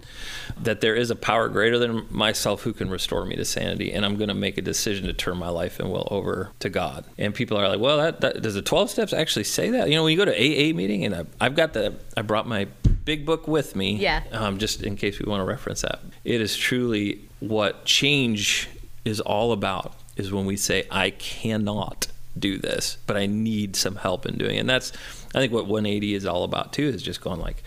That 0.62 0.82
there 0.82 0.94
is 0.94 1.10
a 1.10 1.16
power 1.16 1.48
greater 1.48 1.78
than 1.78 2.06
myself 2.08 2.62
who 2.62 2.72
can 2.72 2.90
restore 2.90 3.24
me 3.24 3.34
to 3.34 3.44
sanity. 3.44 3.92
And 3.92 4.06
I'm 4.06 4.16
going 4.16 4.28
to 4.28 4.34
make 4.34 4.56
a 4.56 4.62
decision 4.62 5.08
to 5.08 5.12
turn 5.12 5.36
my 5.36 5.48
life 5.48 5.80
and 5.80 5.90
will 5.90 6.06
over 6.12 6.52
to 6.60 6.68
God. 6.68 7.06
And 7.18 7.34
people 7.34 7.58
are 7.58 7.68
like, 7.68 7.80
well, 7.80 7.96
that, 7.96 8.20
that, 8.20 8.40
does 8.40 8.54
the 8.54 8.62
12 8.62 8.88
steps 8.88 9.12
actually 9.12 9.44
say 9.44 9.70
that? 9.70 9.88
You 9.88 9.96
know, 9.96 10.04
when 10.04 10.12
you 10.12 10.24
go 10.24 10.26
to 10.26 10.32
AA 10.32 10.72
meeting 10.72 11.04
and 11.04 11.14
I, 11.14 11.24
I've 11.40 11.56
got 11.56 11.72
the, 11.72 11.96
I 12.16 12.22
brought 12.22 12.46
my 12.46 12.68
big 13.08 13.24
book 13.24 13.48
with 13.48 13.74
me. 13.74 13.96
Yeah. 13.96 14.22
Um, 14.32 14.58
just 14.58 14.82
in 14.82 14.94
case 14.94 15.18
we 15.18 15.24
want 15.24 15.40
to 15.40 15.46
reference 15.46 15.80
that. 15.80 16.00
It 16.24 16.42
is 16.42 16.54
truly 16.54 17.22
what 17.40 17.86
change 17.86 18.68
is 19.02 19.18
all 19.18 19.52
about 19.52 19.94
is 20.18 20.30
when 20.30 20.44
we 20.44 20.58
say, 20.58 20.86
I 20.90 21.08
cannot 21.08 22.08
do 22.38 22.58
this, 22.58 22.98
but 23.06 23.16
I 23.16 23.24
need 23.24 23.76
some 23.76 23.96
help 23.96 24.26
in 24.26 24.36
doing 24.36 24.56
it. 24.56 24.58
And 24.58 24.68
that's, 24.68 24.92
I 25.34 25.38
think, 25.38 25.54
what 25.54 25.66
180 25.66 26.16
is 26.16 26.26
all 26.26 26.44
about 26.44 26.74
too, 26.74 26.86
is 26.86 27.02
just 27.02 27.22
going 27.22 27.40
like, 27.40 27.64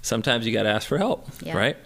sometimes 0.00 0.46
you 0.46 0.52
got 0.52 0.62
to 0.62 0.68
ask 0.68 0.86
for 0.86 0.98
help, 0.98 1.26
yeah. 1.42 1.56
right? 1.56 1.76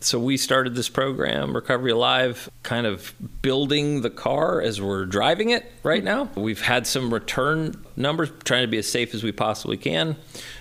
So 0.00 0.20
we 0.20 0.36
started 0.36 0.76
this 0.76 0.88
program, 0.88 1.54
Recovery 1.54 1.90
Alive, 1.90 2.48
kind 2.62 2.86
of 2.86 3.12
building 3.42 4.02
the 4.02 4.10
car 4.10 4.60
as 4.60 4.80
we're 4.80 5.06
driving 5.06 5.50
it 5.50 5.70
right 5.82 6.04
now. 6.04 6.30
We've 6.36 6.60
had 6.60 6.86
some 6.86 7.12
return 7.12 7.84
numbers, 7.96 8.30
trying 8.44 8.62
to 8.62 8.68
be 8.68 8.78
as 8.78 8.88
safe 8.88 9.12
as 9.12 9.24
we 9.24 9.32
possibly 9.32 9.76
can. 9.76 10.16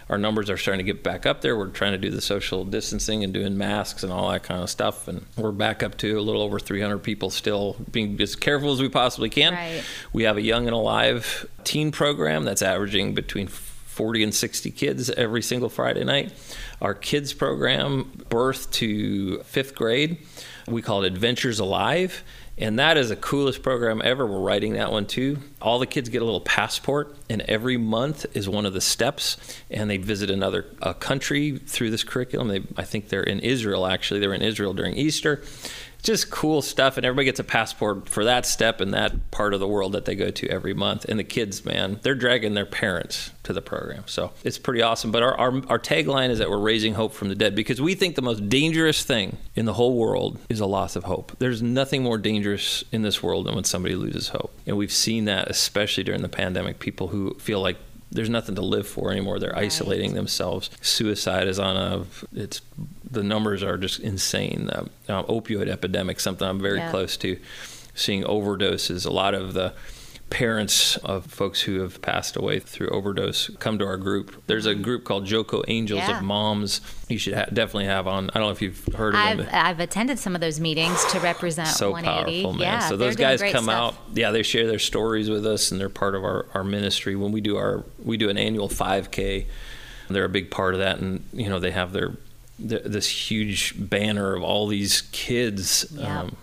Our 0.10 0.18
numbers 0.18 0.50
are 0.50 0.58
starting 0.58 0.84
to 0.84 0.92
get 0.92 1.04
back 1.04 1.28
up 1.28 1.42
there. 1.42 1.56
We're 1.56 1.68
trying 1.68 1.92
to 1.92 2.00
do 2.00 2.10
the 2.10 2.22
social 2.22 2.66
distancing 2.66 3.24
and 3.24 3.32
doing 3.32 3.58
masks 3.58 4.02
and 4.02 4.12
all 4.12 4.32
that 4.32 4.42
kind 4.42 4.64
of 4.64 4.72
stuff. 4.72 5.08
And 5.08 5.24
we're 5.36 5.52
back 5.52 5.84
up 5.84 5.98
to 5.98 6.18
a 6.18 6.22
little 6.22 6.42
over 6.42 6.60
300 6.60 6.98
people 7.00 7.30
still 7.30 7.76
being 7.92 8.20
as 8.20 8.36
careful 8.36 8.72
as 8.72 8.82
we 8.82 8.90
possibly 8.90 9.30
can. 9.30 9.54
Right. 9.54 9.84
We 10.14 10.24
have 10.24 10.38
a 10.38 10.42
young 10.42 10.66
and 10.66 10.76
alive 10.76 11.46
teen 11.64 11.92
program 11.92 12.44
that's 12.44 12.64
averaging 12.64 13.14
between 13.14 13.48
40 13.48 14.24
and 14.24 14.34
60 14.34 14.72
kids 14.72 15.10
every 15.10 15.42
single 15.42 15.70
Friday 15.70 16.04
night. 16.04 16.32
Our 16.82 16.94
kids 16.94 17.34
program, 17.34 18.26
birth 18.30 18.72
to 18.72 19.40
fifth 19.40 19.76
grade, 19.76 20.20
we 20.68 20.82
call 20.82 21.04
it 21.04 21.08
Adventures 21.08 21.60
Alive. 21.60 22.24
And 22.60 22.80
that 22.80 22.98
is 22.98 23.10
the 23.10 23.16
coolest 23.16 23.62
program 23.62 24.02
ever. 24.04 24.26
We're 24.26 24.40
writing 24.40 24.74
that 24.74 24.92
one 24.92 25.06
too. 25.06 25.38
All 25.62 25.78
the 25.78 25.86
kids 25.86 26.10
get 26.10 26.24
a 26.24 26.26
little 26.26 26.42
passport, 26.42 27.16
and 27.30 27.44
every 27.44 27.78
month 27.78 28.26
is 28.36 28.50
one 28.50 28.66
of 28.66 28.74
the 28.74 28.82
steps. 28.82 29.38
And 29.70 29.90
they 29.90 29.98
visit 29.98 30.32
another 30.32 30.64
country 31.00 31.60
through 31.60 31.92
this 31.92 32.04
curriculum. 32.04 32.48
They, 32.48 32.64
I 32.76 32.84
think 32.84 33.10
they're 33.10 33.22
in 33.22 33.42
Israel, 33.42 33.86
actually. 33.86 34.22
They're 34.22 34.34
in 34.34 34.42
Israel 34.42 34.74
during 34.74 34.96
Easter 34.96 35.44
just 36.08 36.32
cool 36.32 36.62
stuff 36.62 36.98
and 36.98 37.06
everybody 37.06 37.26
gets 37.26 37.40
a 37.40 37.44
passport 37.44 38.08
for 38.08 38.24
that 38.24 38.46
step 38.46 38.82
in 38.82 38.92
that 38.92 39.30
part 39.30 39.54
of 39.54 39.60
the 39.60 39.68
world 39.68 39.92
that 39.92 40.06
they 40.06 40.16
go 40.16 40.32
to 40.32 40.48
every 40.50 40.74
month. 40.74 41.06
And 41.06 41.20
the 41.20 41.24
kids 41.24 41.66
man 41.66 42.00
they're 42.02 42.16
dragging 42.16 42.54
their 42.54 42.66
parents 42.66 43.32
to 43.44 43.54
the 43.54 43.62
program. 43.62 44.04
So 44.08 44.32
it's 44.44 44.58
pretty 44.58 44.82
awesome. 44.82 45.12
But 45.12 45.24
our, 45.24 45.38
our, 45.38 45.52
our 45.68 45.80
tagline 45.80 46.30
is 46.30 46.40
that 46.40 46.50
we're 46.50 46.58
raising 46.58 46.94
hope 46.94 47.14
from 47.14 47.30
the 47.30 47.36
dead 47.36 47.56
because 47.56 47.82
we 47.82 47.94
think 47.94 48.16
the 48.16 48.22
most 48.22 48.50
dangerous 48.50 49.04
thing 49.04 49.38
in 49.56 49.66
the 49.66 49.74
whole 49.74 49.96
world 49.96 50.40
is 50.50 50.60
a 50.60 50.66
loss 50.66 50.96
of 50.96 51.04
hope. 51.04 51.34
There's 51.40 51.62
nothing 51.62 52.04
more 52.04 52.18
dangerous 52.18 52.84
in 52.92 53.02
this 53.02 53.22
world 53.22 53.46
than 53.46 53.56
when 53.56 53.64
somebody 53.66 53.96
loses 53.96 54.30
hope. 54.30 54.54
And 54.66 54.78
we've 54.78 54.92
seen 54.92 55.26
that 55.26 55.50
especially 55.50 56.04
during 56.04 56.22
the 56.22 56.30
pandemic 56.30 56.80
people 56.80 57.08
who 57.08 57.34
feel 57.36 57.62
like 57.62 57.78
there's 58.12 58.30
nothing 58.30 58.56
to 58.56 58.62
live 58.62 58.88
for 58.88 59.12
anymore. 59.12 59.40
They're 59.40 59.52
right. 59.52 59.66
isolating 59.66 60.14
themselves. 60.14 60.70
Suicide 60.82 61.48
is 61.48 61.60
on 61.60 61.76
a 61.78 62.06
it's 62.34 62.62
the 63.10 63.24
numbers 63.24 63.64
are 63.64 63.78
just 63.78 64.00
insane. 64.00 64.68
The 64.68 64.90
uh, 65.14 65.24
opioid 65.24 65.68
epidemic, 65.68 66.20
something 66.20 66.48
I'm 66.48 66.60
very 66.60 66.80
yeah. 66.80 66.92
close 66.92 67.18
to. 67.18 67.38
Seeing 67.94 68.24
overdoses. 68.24 69.06
A 69.06 69.10
lot 69.10 69.34
of 69.34 69.54
the 69.54 69.74
parents 70.30 70.98
of 70.98 71.26
folks 71.26 71.62
who 71.62 71.80
have 71.80 72.02
passed 72.02 72.36
away 72.36 72.60
through 72.60 72.90
overdose 72.90 73.50
come 73.60 73.80
to 73.80 73.86
our 73.86 73.96
group. 73.98 74.44
There's 74.48 74.66
a 74.66 74.76
group 74.76 75.06
called 75.06 75.26
Joco 75.26 75.64
Angels 75.68 76.00
yeah. 76.00 76.18
of 76.18 76.24
Moms. 76.24 76.82
You 77.08 77.18
should 77.18 77.34
ha- 77.34 77.46
definitely 77.46 77.86
have 77.86 78.08
on. 78.08 78.30
I 78.32 78.40
don't 78.40 78.48
know 78.48 78.52
if 78.52 78.62
you've 78.62 78.84
heard 78.94 79.16
of 79.16 79.22
I've, 79.22 79.38
them. 79.38 79.50
I've 79.52 79.80
attended 79.80 80.20
some 80.20 80.36
of 80.36 80.42
those 80.42 80.60
meetings 80.60 81.04
to 81.06 81.20
represent 81.20 81.70
so 81.70 81.92
180. 81.92 82.44
powerful, 82.44 82.60
man. 82.60 82.62
Yeah, 82.62 82.80
so 82.80 82.98
those 82.98 83.16
guys 83.16 83.42
come 83.42 83.66
stuff. 83.66 83.68
out. 83.68 83.96
Yeah, 84.14 84.32
they 84.32 84.44
share 84.44 84.68
their 84.68 84.80
stories 84.80 85.30
with 85.30 85.46
us, 85.46 85.72
and 85.72 85.80
they're 85.80 85.90
part 85.90 86.14
of 86.14 86.24
our, 86.24 86.46
our 86.54 86.64
ministry. 86.64 87.16
When 87.16 87.32
we 87.32 87.40
do 87.40 87.56
our 87.56 87.86
we 88.04 88.18
do 88.18 88.30
an 88.30 88.38
annual 88.38 88.68
5K, 88.68 89.46
they're 90.10 90.26
a 90.26 90.30
big 90.30 90.52
part 90.52 90.74
of 90.74 90.82
that, 90.82 91.00
and 91.00 91.24
you 91.32 91.50
know 91.50 91.60
they 91.60 91.72
have 91.72 91.94
their, 91.94 92.18
their 92.60 92.80
this 92.80 93.08
huge 93.08 93.76
banner 93.78 94.36
of 94.36 94.44
all 94.44 94.68
these 94.68 95.04
kids. 95.14 95.86
Yeah. 95.92 96.22
Um, 96.22 96.38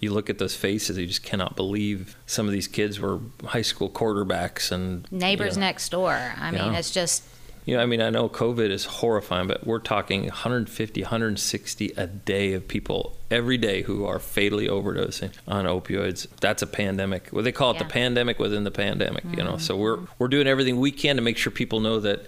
you 0.00 0.12
look 0.12 0.28
at 0.28 0.38
those 0.38 0.54
faces, 0.54 0.98
you 0.98 1.06
just 1.06 1.22
cannot 1.22 1.56
believe 1.56 2.16
some 2.26 2.46
of 2.46 2.52
these 2.52 2.68
kids 2.68 3.00
were 3.00 3.20
high 3.44 3.62
school 3.62 3.88
quarterbacks 3.88 4.70
and 4.70 5.10
neighbors 5.10 5.54
you 5.54 5.60
know, 5.60 5.66
next 5.66 5.88
door. 5.88 6.34
I 6.36 6.50
mean, 6.50 6.74
it's 6.74 6.90
just. 6.90 7.22
You 7.64 7.76
know, 7.76 7.82
I 7.82 7.86
mean, 7.86 8.00
I 8.00 8.10
know 8.10 8.28
COVID 8.28 8.70
is 8.70 8.84
horrifying, 8.84 9.48
but 9.48 9.66
we're 9.66 9.80
talking 9.80 10.22
150, 10.26 11.02
160 11.02 11.92
a 11.96 12.06
day 12.06 12.52
of 12.52 12.68
people 12.68 13.16
every 13.28 13.58
day 13.58 13.82
who 13.82 14.04
are 14.04 14.20
fatally 14.20 14.68
overdosing 14.68 15.32
on 15.48 15.64
opioids. 15.64 16.28
That's 16.40 16.62
a 16.62 16.66
pandemic. 16.68 17.30
Well, 17.32 17.42
they 17.42 17.50
call 17.50 17.72
it 17.72 17.74
yeah. 17.74 17.82
the 17.82 17.88
pandemic 17.88 18.38
within 18.38 18.62
the 18.62 18.70
pandemic. 18.70 19.24
Mm-hmm. 19.24 19.38
You 19.38 19.44
know, 19.44 19.56
so 19.56 19.76
we're 19.76 19.98
we're 20.18 20.28
doing 20.28 20.46
everything 20.46 20.78
we 20.78 20.92
can 20.92 21.16
to 21.16 21.22
make 21.22 21.36
sure 21.36 21.50
people 21.50 21.80
know 21.80 21.98
that 21.98 22.26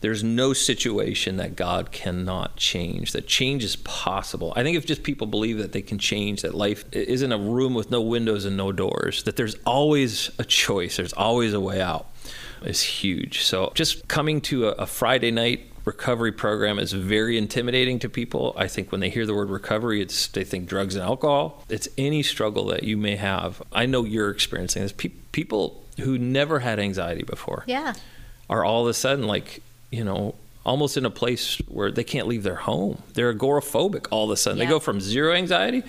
there's 0.00 0.24
no 0.24 0.52
situation 0.52 1.36
that 1.36 1.56
God 1.56 1.92
cannot 1.92 2.56
change, 2.56 3.12
that 3.12 3.26
change 3.26 3.64
is 3.64 3.76
possible. 3.76 4.52
I 4.56 4.62
think 4.62 4.76
if 4.76 4.86
just 4.86 5.02
people 5.02 5.26
believe 5.26 5.58
that 5.58 5.72
they 5.72 5.82
can 5.82 5.98
change, 5.98 6.42
that 6.42 6.54
life 6.54 6.84
isn't 6.92 7.32
a 7.32 7.38
room 7.38 7.74
with 7.74 7.90
no 7.90 8.00
windows 8.00 8.44
and 8.44 8.56
no 8.56 8.72
doors, 8.72 9.22
that 9.24 9.36
there's 9.36 9.56
always 9.66 10.30
a 10.38 10.44
choice, 10.44 10.96
there's 10.96 11.12
always 11.12 11.52
a 11.52 11.60
way 11.60 11.80
out, 11.82 12.06
is 12.62 12.82
huge. 12.82 13.42
So 13.42 13.72
just 13.74 14.08
coming 14.08 14.40
to 14.42 14.68
a, 14.68 14.72
a 14.72 14.86
Friday 14.86 15.30
night 15.30 15.66
recovery 15.84 16.32
program 16.32 16.78
is 16.78 16.92
very 16.92 17.36
intimidating 17.36 17.98
to 17.98 18.08
people. 18.08 18.54
I 18.56 18.68
think 18.68 18.92
when 18.92 19.00
they 19.00 19.10
hear 19.10 19.26
the 19.26 19.34
word 19.34 19.50
recovery, 19.50 20.00
it's 20.00 20.28
they 20.28 20.44
think 20.44 20.68
drugs 20.68 20.94
and 20.94 21.04
alcohol. 21.04 21.64
It's 21.68 21.88
any 21.98 22.22
struggle 22.22 22.66
that 22.66 22.84
you 22.84 22.96
may 22.96 23.16
have. 23.16 23.62
I 23.72 23.86
know 23.86 24.04
you're 24.04 24.30
experiencing 24.30 24.82
this. 24.82 24.92
Pe- 24.92 25.08
people 25.32 25.84
who 26.00 26.18
never 26.18 26.60
had 26.60 26.78
anxiety 26.78 27.22
before, 27.22 27.64
yeah, 27.66 27.94
are 28.48 28.64
all 28.64 28.82
of 28.82 28.88
a 28.88 28.94
sudden 28.94 29.26
like 29.26 29.62
you 29.90 30.04
know, 30.04 30.34
almost 30.64 30.96
in 30.96 31.04
a 31.04 31.10
place 31.10 31.56
where 31.68 31.90
they 31.90 32.04
can't 32.04 32.26
leave 32.26 32.42
their 32.42 32.56
home. 32.56 33.02
They're 33.14 33.32
agoraphobic 33.34 34.06
all 34.10 34.24
of 34.24 34.30
a 34.30 34.36
sudden. 34.36 34.58
Yeah. 34.58 34.66
They 34.66 34.70
go 34.70 34.78
from 34.78 35.00
zero 35.00 35.34
anxiety 35.34 35.82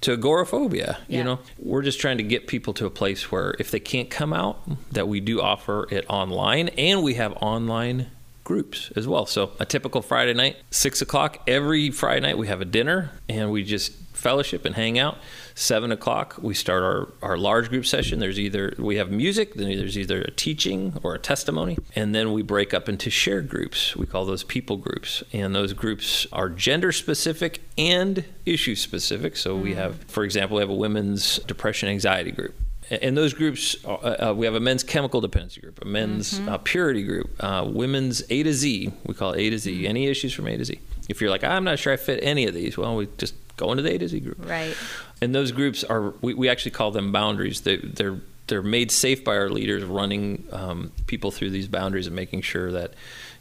to 0.00 0.12
agoraphobia. 0.12 0.98
Yeah. 1.08 1.18
You 1.18 1.24
know, 1.24 1.38
we're 1.58 1.82
just 1.82 2.00
trying 2.00 2.18
to 2.18 2.24
get 2.24 2.46
people 2.46 2.74
to 2.74 2.86
a 2.86 2.90
place 2.90 3.30
where 3.30 3.54
if 3.58 3.70
they 3.70 3.80
can't 3.80 4.10
come 4.10 4.32
out, 4.32 4.60
that 4.92 5.08
we 5.08 5.20
do 5.20 5.40
offer 5.40 5.86
it 5.90 6.04
online, 6.08 6.68
and 6.70 7.02
we 7.02 7.14
have 7.14 7.32
online 7.40 8.08
groups 8.44 8.90
as 8.96 9.06
well. 9.06 9.26
So 9.26 9.52
a 9.60 9.66
typical 9.66 10.02
Friday 10.02 10.34
night, 10.34 10.56
six 10.70 11.02
o'clock 11.02 11.42
every 11.46 11.90
Friday 11.90 12.20
night, 12.20 12.38
we 12.38 12.48
have 12.48 12.60
a 12.60 12.64
dinner, 12.64 13.10
and 13.28 13.50
we 13.50 13.62
just 13.62 13.92
fellowship 14.14 14.64
and 14.64 14.74
hang 14.74 14.98
out. 14.98 15.18
Seven 15.58 15.90
o'clock, 15.90 16.36
we 16.40 16.54
start 16.54 16.84
our, 16.84 17.08
our 17.20 17.36
large 17.36 17.68
group 17.68 17.84
session. 17.84 18.20
There's 18.20 18.38
either 18.38 18.74
we 18.78 18.94
have 18.98 19.10
music, 19.10 19.54
then 19.54 19.76
there's 19.76 19.98
either 19.98 20.22
a 20.22 20.30
teaching 20.30 20.96
or 21.02 21.16
a 21.16 21.18
testimony, 21.18 21.76
and 21.96 22.14
then 22.14 22.32
we 22.32 22.42
break 22.42 22.72
up 22.72 22.88
into 22.88 23.10
shared 23.10 23.48
groups. 23.48 23.96
We 23.96 24.06
call 24.06 24.24
those 24.24 24.44
people 24.44 24.76
groups, 24.76 25.24
and 25.32 25.56
those 25.56 25.72
groups 25.72 26.28
are 26.32 26.48
gender 26.48 26.92
specific 26.92 27.60
and 27.76 28.24
issue 28.46 28.76
specific. 28.76 29.36
So 29.36 29.56
we 29.56 29.72
mm. 29.72 29.78
have, 29.78 30.04
for 30.04 30.22
example, 30.22 30.58
we 30.58 30.60
have 30.60 30.70
a 30.70 30.74
women's 30.74 31.40
depression 31.40 31.88
anxiety 31.88 32.30
group 32.30 32.54
in 32.90 33.14
those 33.14 33.34
groups, 33.34 33.76
uh, 33.84 33.92
uh, 34.30 34.34
we 34.36 34.46
have 34.46 34.54
a 34.54 34.60
men's 34.60 34.82
chemical 34.82 35.20
dependency 35.20 35.60
group, 35.60 35.82
a 35.82 35.84
men's 35.84 36.38
mm-hmm. 36.38 36.48
uh, 36.48 36.58
purity 36.58 37.02
group, 37.02 37.30
uh, 37.40 37.64
women's 37.68 38.22
A 38.30 38.42
to 38.42 38.52
Z. 38.52 38.92
We 39.04 39.14
call 39.14 39.32
it 39.32 39.40
A 39.40 39.50
to 39.50 39.58
Z. 39.58 39.72
Mm-hmm. 39.72 39.86
Any 39.86 40.06
issues 40.06 40.32
from 40.32 40.46
A 40.46 40.56
to 40.56 40.64
Z. 40.64 40.80
If 41.08 41.20
you're 41.20 41.30
like, 41.30 41.44
I'm 41.44 41.64
not 41.64 41.78
sure 41.78 41.92
I 41.92 41.96
fit 41.96 42.20
any 42.22 42.46
of 42.46 42.54
these, 42.54 42.76
well, 42.76 42.96
we 42.96 43.08
just 43.18 43.34
go 43.56 43.70
into 43.72 43.82
the 43.82 43.94
A 43.94 43.98
to 43.98 44.08
Z 44.08 44.20
group. 44.20 44.38
Right. 44.48 44.76
And 45.20 45.34
those 45.34 45.52
groups 45.52 45.84
are, 45.84 46.10
we, 46.22 46.34
we 46.34 46.48
actually 46.48 46.70
call 46.70 46.90
them 46.90 47.12
boundaries. 47.12 47.62
They, 47.62 47.76
they're 47.76 48.20
they're 48.48 48.62
made 48.62 48.90
safe 48.90 49.22
by 49.24 49.36
our 49.36 49.50
leaders, 49.50 49.84
running 49.84 50.44
um, 50.52 50.90
people 51.06 51.30
through 51.30 51.50
these 51.50 51.68
boundaries 51.68 52.06
and 52.06 52.16
making 52.16 52.40
sure 52.40 52.72
that 52.72 52.94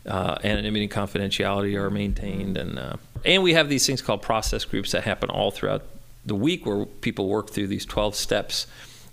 uh, 0.05 0.37
anonymity 0.43 0.83
and 0.83 0.91
confidentiality 0.91 1.75
are 1.75 1.89
maintained. 1.89 2.57
And 2.57 2.77
uh, 2.77 2.97
and 3.25 3.41
we 3.41 3.53
have 3.53 3.69
these 3.69 3.87
things 3.87 4.01
called 4.01 4.21
process 4.21 4.65
groups 4.65 4.91
that 4.91 5.03
happen 5.03 5.29
all 5.29 5.49
throughout 5.49 5.83
the 6.25 6.35
week, 6.35 6.65
where 6.65 6.85
people 6.85 7.27
work 7.27 7.49
through 7.49 7.67
these 7.67 7.85
12 7.85 8.15
steps 8.15 8.67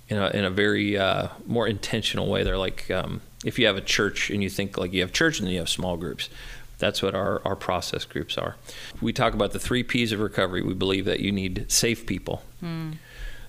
in 0.08 0.18
a, 0.18 0.28
in 0.30 0.44
a 0.44 0.50
very 0.50 0.98
uh, 0.98 1.28
more 1.46 1.66
intentional 1.66 2.28
way. 2.28 2.42
They're 2.42 2.58
like 2.58 2.90
um, 2.90 3.20
if 3.44 3.58
you 3.58 3.66
have 3.66 3.76
a 3.76 3.80
church 3.80 4.30
and 4.30 4.42
you 4.42 4.50
think 4.50 4.76
like 4.76 4.92
you 4.92 5.00
have 5.02 5.12
church 5.12 5.38
and 5.38 5.46
then 5.46 5.54
you 5.54 5.60
have 5.60 5.68
small 5.68 5.96
groups. 5.96 6.28
That's 6.78 7.02
what 7.02 7.14
our, 7.14 7.40
our 7.44 7.56
process 7.56 8.04
groups 8.04 8.36
are. 8.36 8.56
We 9.00 9.12
talk 9.12 9.32
about 9.32 9.52
the 9.52 9.58
three 9.58 9.82
P's 9.82 10.12
of 10.12 10.20
recovery. 10.20 10.60
We 10.60 10.74
believe 10.74 11.04
that 11.04 11.20
you 11.20 11.30
need 11.30 11.70
safe 11.70 12.04
people, 12.04 12.42
mm. 12.62 12.96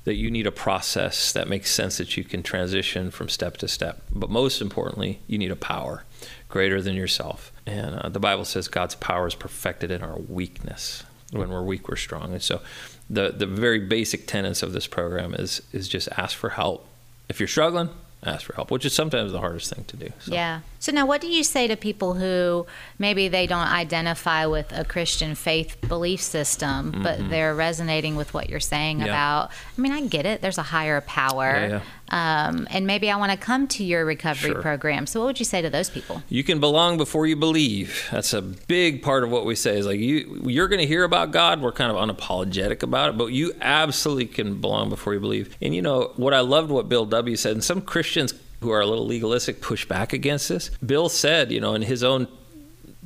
that 0.04 0.14
you 0.14 0.30
need 0.30 0.46
a 0.46 0.52
process 0.52 1.34
that 1.34 1.50
makes 1.50 1.72
sense 1.72 1.98
that 1.98 2.16
you 2.18 2.24
can 2.24 2.44
transition 2.44 3.10
from 3.10 3.28
step 3.28 3.58
to 3.58 3.68
step. 3.68 4.04
But 4.12 4.30
most 4.30 4.62
importantly, 4.62 5.22
you 5.28 5.38
need 5.38 5.52
a 5.52 5.56
power 5.56 6.04
greater 6.50 6.82
than 6.82 6.96
yourself. 6.96 7.52
And 7.66 7.96
uh, 7.96 8.10
the 8.10 8.20
Bible 8.20 8.46
says 8.46 8.68
God's 8.68 8.96
power 8.96 9.28
is 9.28 9.36
perfected 9.36 9.90
in 9.92 10.04
our 10.04 10.18
weakness. 10.18 11.04
When 11.32 11.50
we're 11.50 11.64
weak, 11.64 11.90
we're 11.90 11.96
strong. 11.96 12.32
And 12.32 12.42
so 12.42 12.62
the, 13.10 13.32
the 13.32 13.46
very 13.46 13.80
basic 13.80 14.28
tenets 14.28 14.64
of 14.64 14.74
this 14.74 14.88
program 14.88 15.34
is, 15.34 15.62
is 15.72 15.88
just 15.88 16.10
ask 16.18 16.36
for 16.36 16.50
help. 16.50 16.88
If 17.30 17.40
you're 17.40 17.48
struggling, 17.48 17.90
ask 18.24 18.46
for 18.46 18.54
help, 18.54 18.72
which 18.72 18.86
is 18.86 18.94
sometimes 18.94 19.32
the 19.32 19.40
hardest 19.40 19.74
thing 19.74 19.86
to 19.86 19.98
do. 19.98 20.12
So. 20.20 20.34
Yeah. 20.34 20.62
So 20.80 20.92
now, 20.92 21.06
what 21.06 21.22
do 21.22 21.28
you 21.28 21.44
say 21.44 21.68
to 21.68 21.76
people 21.76 22.16
who 22.16 22.66
maybe 23.00 23.28
they 23.28 23.48
don't 23.48 23.68
identify 23.68 24.46
with 24.46 24.72
a 24.72 24.84
Christian 24.84 25.36
faith 25.36 25.78
belief 25.88 26.22
system, 26.22 26.92
mm-hmm. 26.92 27.04
but 27.04 27.30
they're 27.30 27.56
resonating 27.56 28.16
with 28.16 28.34
what 28.34 28.50
you're 28.50 28.60
saying 28.60 29.00
yeah. 29.00 29.06
about? 29.06 29.52
I 29.78 29.82
mean, 29.82 29.92
I 29.92 30.02
get 30.02 30.26
it. 30.26 30.42
There's 30.42 30.58
a 30.58 30.64
higher 30.64 31.02
power, 31.02 31.52
yeah, 31.52 31.68
yeah. 31.68 31.82
Um, 32.10 32.68
and 32.70 32.86
maybe 32.86 33.10
I 33.10 33.16
want 33.16 33.32
to 33.32 33.38
come 33.38 33.68
to 33.70 33.84
your 33.84 34.06
recovery 34.06 34.52
sure. 34.52 34.62
program. 34.62 35.08
So, 35.08 35.20
what 35.22 35.26
would 35.28 35.40
you 35.40 35.46
say 35.46 35.62
to 35.62 35.70
those 35.70 35.90
people? 35.90 36.22
You 36.30 36.44
can 36.44 36.60
belong 36.60 36.98
before 36.98 37.26
you 37.26 37.36
believe. 37.36 38.08
That's 38.12 38.34
a 38.34 38.42
big 38.42 39.02
part 39.02 39.24
of 39.24 39.32
what 39.32 39.46
we 39.46 39.56
say. 39.56 39.78
Is 39.78 39.86
like 39.86 40.00
you, 40.00 40.42
you're 40.46 40.68
going 40.68 40.82
to 40.82 40.88
hear 40.88 41.04
about 41.04 41.32
God. 41.32 41.62
We're 41.62 41.72
kind 41.72 41.92
of 41.92 41.98
unapologetic 41.98 42.84
about 42.84 43.10
it, 43.10 43.18
but 43.18 43.28
you 43.28 43.54
absolutely 43.60 44.28
can 44.28 44.62
belong 44.62 44.90
before 44.90 45.14
you 45.14 45.20
believe. 45.20 45.58
And 45.62 45.74
you 45.74 45.82
know 45.82 46.12
what 46.16 46.34
I 46.34 46.42
loved 46.42 46.70
what 46.70 46.90
Bill 46.90 47.06
W 47.06 47.36
said, 47.36 47.54
and 47.54 47.64
some 47.64 47.82
Christians 47.82 48.34
who 48.62 48.72
are 48.72 48.82
a 48.82 48.86
little 48.86 49.06
legalistic 49.06 49.62
push 49.62 49.86
back 49.86 50.14
against 50.14 50.50
this. 50.50 50.70
Bill 50.86 51.10
said, 51.10 51.52
you 51.52 51.60
know, 51.60 51.74
in 51.74 51.82
his 51.82 52.04
own 52.04 52.28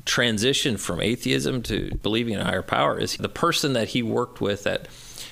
transition 0.06 0.78
from 0.78 1.02
atheism 1.02 1.62
to 1.62 1.94
believing 2.02 2.34
in 2.34 2.40
a 2.40 2.44
higher 2.44 2.62
power 2.62 3.00
is 3.00 3.18
the 3.18 3.30
person 3.30 3.74
that 3.74 3.90
he 3.90 4.02
worked 4.02 4.42
with 4.42 4.66
at 4.66 4.88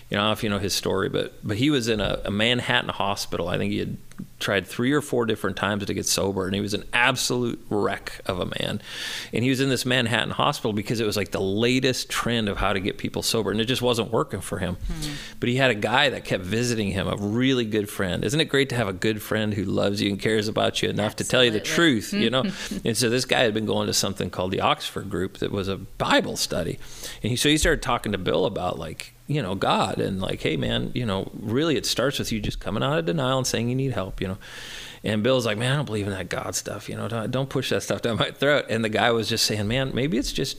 you 0.10 0.16
know, 0.16 0.24
I 0.24 0.26
don't 0.26 0.30
know 0.30 0.34
if 0.34 0.44
you 0.44 0.50
know 0.50 0.60
his 0.60 0.74
story, 0.74 1.10
but 1.10 1.34
but 1.44 1.58
he 1.58 1.70
was 1.70 1.88
in 1.88 2.00
a, 2.00 2.22
a 2.26 2.32
Manhattan 2.32 2.90
hospital. 2.90 3.50
I 3.50 3.58
think 3.58 3.72
he 3.72 3.80
had 3.80 3.98
tried 4.40 4.68
three 4.68 4.92
or 4.92 5.02
four 5.02 5.26
different 5.26 5.58
times 5.58 5.86
to 5.86 5.94
get 5.94 6.06
sober 6.06 6.46
and 6.46 6.54
he 6.54 6.62
was 6.62 6.74
an 6.74 6.84
absolute 6.94 7.60
wreck 7.70 8.22
of 8.26 8.40
a 8.40 8.46
man 8.46 8.80
and 9.34 9.44
he 9.44 9.50
was 9.50 9.60
in 9.60 9.70
this 9.70 9.86
manhattan 9.86 10.32
hospital 10.32 10.74
because 10.74 11.00
it 11.00 11.06
was 11.06 11.18
like 11.18 11.32
the 11.32 11.42
latest 11.42 12.10
trend 12.10 12.48
of 12.48 12.58
how 12.58 12.72
to 12.72 12.80
get 12.80 12.98
people 12.98 13.24
sober 13.24 13.52
and 13.52 13.60
it 13.60 13.66
just 13.66 13.82
wasn't 13.82 14.12
working 14.12 14.40
for 14.40 14.60
him 14.60 14.76
mm-hmm. 14.76 15.14
but 15.40 15.50
he 15.50 15.56
had 15.56 15.72
a 15.72 15.76
guy 15.76 16.10
that 16.10 16.24
kept 16.24 16.44
visiting 16.44 16.92
him 16.92 17.08
a 17.08 17.16
really 17.16 17.66
good 17.66 17.90
friend 17.90 18.24
isn't 18.24 18.40
it 18.40 18.46
great 18.46 18.70
to 18.70 18.76
have 18.76 18.88
a 18.88 18.94
good 18.94 19.22
friend 19.22 19.56
who 19.56 19.64
loves 19.64 20.02
you 20.02 20.10
and 20.10 20.20
cares 20.20 20.48
about 20.48 20.82
you 20.82 20.90
enough 20.90 21.14
Absolutely. 21.14 21.24
to 21.24 21.32
tell 21.32 21.44
you 21.44 21.52
the 21.52 21.60
truth 21.60 22.14
you 22.14 22.30
know 22.30 22.44
and 22.86 22.96
so 22.96 23.10
this 23.10 23.26
guy 23.26 23.40
had 23.40 23.54
been 23.54 23.66
going 23.66 23.88
to 23.88 23.94
something 23.94 24.30
called 24.30 24.52
the 24.52 24.62
oxford 24.62 25.10
group 25.10 25.40
that 25.40 25.52
was 25.52 25.68
a 25.68 25.78
bible 25.78 26.38
study 26.38 26.78
and 27.24 27.32
he, 27.32 27.36
so 27.36 27.50
he 27.50 27.58
started 27.58 27.82
talking 27.82 28.12
to 28.12 28.18
bill 28.18 28.46
about 28.46 28.78
like 28.78 29.14
you 29.28 29.42
know 29.42 29.56
God 29.56 30.00
and 30.00 30.20
like, 30.22 30.42
hey 30.42 30.58
man, 30.58 30.92
you 30.96 31.06
know, 31.06 31.30
really 31.38 31.76
it 31.76 31.86
starts 31.86 32.20
with 32.20 32.32
you 32.32 32.40
just 32.40 32.60
coming 32.60 32.82
out 32.82 32.98
of 32.98 33.06
denial 33.06 33.38
and 33.38 33.48
saying 33.48 33.70
you 33.70 33.76
need 33.76 33.92
help, 33.92 34.22
you 34.22 34.28
know. 34.28 34.38
And 35.04 35.22
Bill's 35.22 35.46
like, 35.46 35.58
man, 35.58 35.74
I 35.74 35.76
don't 35.76 35.86
believe 35.86 36.08
in 36.08 36.14
that 36.14 36.30
God 36.30 36.56
stuff, 36.56 36.90
you 36.90 36.96
know. 36.96 37.08
Don't 37.28 37.50
push 37.50 37.70
that 37.70 37.84
stuff 37.84 38.02
down 38.02 38.18
my 38.18 38.32
throat. 38.32 38.66
And 38.70 38.84
the 38.84 38.90
guy 38.90 39.12
was 39.12 39.30
just 39.30 39.46
saying, 39.46 39.68
man, 39.68 39.92
maybe 39.94 40.18
it's 40.18 40.32
just 40.32 40.58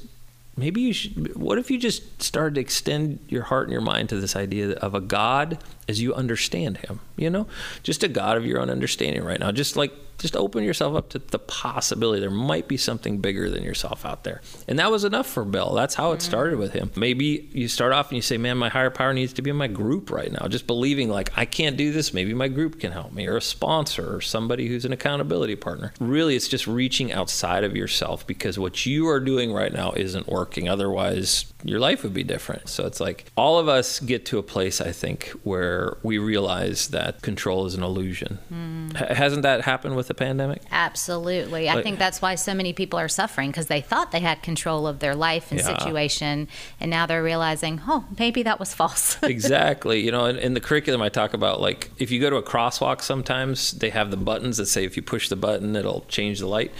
maybe 0.56 0.80
you 0.80 0.92
should 0.92 1.36
what 1.36 1.56
if 1.58 1.70
you 1.70 1.78
just 1.78 2.20
started 2.20 2.56
to 2.56 2.60
extend 2.60 3.18
your 3.28 3.44
heart 3.44 3.64
and 3.64 3.72
your 3.72 3.80
mind 3.80 4.08
to 4.08 4.20
this 4.20 4.34
idea 4.34 4.72
of 4.72 4.92
a 4.92 5.00
god 5.00 5.56
as 5.88 6.00
you 6.00 6.14
understand 6.14 6.78
him 6.78 7.00
you 7.16 7.30
know 7.30 7.46
just 7.82 8.02
a 8.02 8.08
god 8.08 8.36
of 8.36 8.46
your 8.46 8.60
own 8.60 8.70
understanding 8.70 9.24
right 9.24 9.40
now 9.40 9.50
just 9.50 9.76
like 9.76 9.92
just 10.18 10.36
open 10.36 10.64
yourself 10.64 10.96
up 10.96 11.08
to 11.10 11.18
the 11.18 11.38
possibility 11.38 12.20
there 12.20 12.30
might 12.30 12.68
be 12.68 12.76
something 12.76 13.18
bigger 13.18 13.48
than 13.48 13.62
yourself 13.62 14.04
out 14.04 14.24
there. 14.24 14.42
And 14.66 14.78
that 14.78 14.90
was 14.90 15.04
enough 15.04 15.26
for 15.26 15.44
Bill. 15.44 15.74
That's 15.74 15.94
how 15.94 16.12
it 16.12 16.18
mm. 16.18 16.22
started 16.22 16.58
with 16.58 16.72
him. 16.72 16.90
Maybe 16.96 17.48
you 17.52 17.68
start 17.68 17.92
off 17.92 18.08
and 18.08 18.16
you 18.16 18.22
say, 18.22 18.36
man, 18.36 18.58
my 18.58 18.68
higher 18.68 18.90
power 18.90 19.14
needs 19.14 19.32
to 19.34 19.42
be 19.42 19.50
in 19.50 19.56
my 19.56 19.68
group 19.68 20.10
right 20.10 20.30
now. 20.30 20.48
Just 20.48 20.66
believing 20.66 21.08
like 21.08 21.30
I 21.36 21.44
can't 21.44 21.76
do 21.76 21.92
this. 21.92 22.12
Maybe 22.12 22.34
my 22.34 22.48
group 22.48 22.80
can 22.80 22.92
help 22.92 23.12
me 23.12 23.26
or 23.26 23.36
a 23.36 23.40
sponsor 23.40 24.16
or 24.16 24.20
somebody 24.20 24.66
who's 24.66 24.84
an 24.84 24.92
accountability 24.92 25.56
partner. 25.56 25.92
Really, 26.00 26.34
it's 26.34 26.48
just 26.48 26.66
reaching 26.66 27.12
outside 27.12 27.64
of 27.64 27.76
yourself 27.76 28.26
because 28.26 28.58
what 28.58 28.84
you 28.84 29.08
are 29.08 29.20
doing 29.20 29.52
right 29.52 29.72
now 29.72 29.92
isn't 29.92 30.28
working. 30.28 30.68
Otherwise, 30.68 31.52
your 31.64 31.80
life 31.80 32.04
would 32.04 32.14
be 32.14 32.22
different. 32.22 32.68
So 32.68 32.86
it's 32.86 33.00
like 33.00 33.24
all 33.36 33.58
of 33.58 33.66
us 33.66 33.98
get 33.98 34.24
to 34.26 34.38
a 34.38 34.42
place, 34.42 34.80
I 34.80 34.92
think, 34.92 35.30
where 35.42 35.96
we 36.04 36.18
realize 36.18 36.88
that 36.88 37.20
control 37.22 37.66
is 37.66 37.74
an 37.74 37.82
illusion. 37.82 38.38
Mm. 38.52 39.00
H- 39.00 39.16
hasn't 39.16 39.42
that 39.42 39.62
happened 39.62 39.96
with 39.96 40.06
the 40.06 40.14
pandemic? 40.14 40.62
Absolutely. 40.70 41.66
Like, 41.66 41.76
I 41.76 41.82
think 41.82 41.98
that's 41.98 42.22
why 42.22 42.36
so 42.36 42.54
many 42.54 42.72
people 42.72 42.98
are 42.98 43.08
suffering 43.08 43.50
because 43.50 43.66
they 43.66 43.80
thought 43.80 44.12
they 44.12 44.20
had 44.20 44.40
control 44.42 44.86
of 44.86 45.00
their 45.00 45.16
life 45.16 45.50
and 45.50 45.58
yeah. 45.58 45.76
situation. 45.76 46.46
And 46.80 46.90
now 46.90 47.06
they're 47.06 47.24
realizing, 47.24 47.82
oh, 47.88 48.04
maybe 48.18 48.44
that 48.44 48.60
was 48.60 48.72
false. 48.72 49.20
exactly. 49.22 50.00
You 50.00 50.12
know, 50.12 50.26
in, 50.26 50.36
in 50.36 50.54
the 50.54 50.60
curriculum, 50.60 51.02
I 51.02 51.08
talk 51.08 51.34
about 51.34 51.60
like 51.60 51.90
if 51.98 52.12
you 52.12 52.20
go 52.20 52.30
to 52.30 52.36
a 52.36 52.42
crosswalk, 52.42 53.02
sometimes 53.02 53.72
they 53.72 53.90
have 53.90 54.12
the 54.12 54.16
buttons 54.16 54.58
that 54.58 54.66
say 54.66 54.84
if 54.84 54.96
you 54.96 55.02
push 55.02 55.28
the 55.28 55.36
button, 55.36 55.74
it'll 55.74 56.02
change 56.02 56.38
the 56.38 56.46
light. 56.46 56.72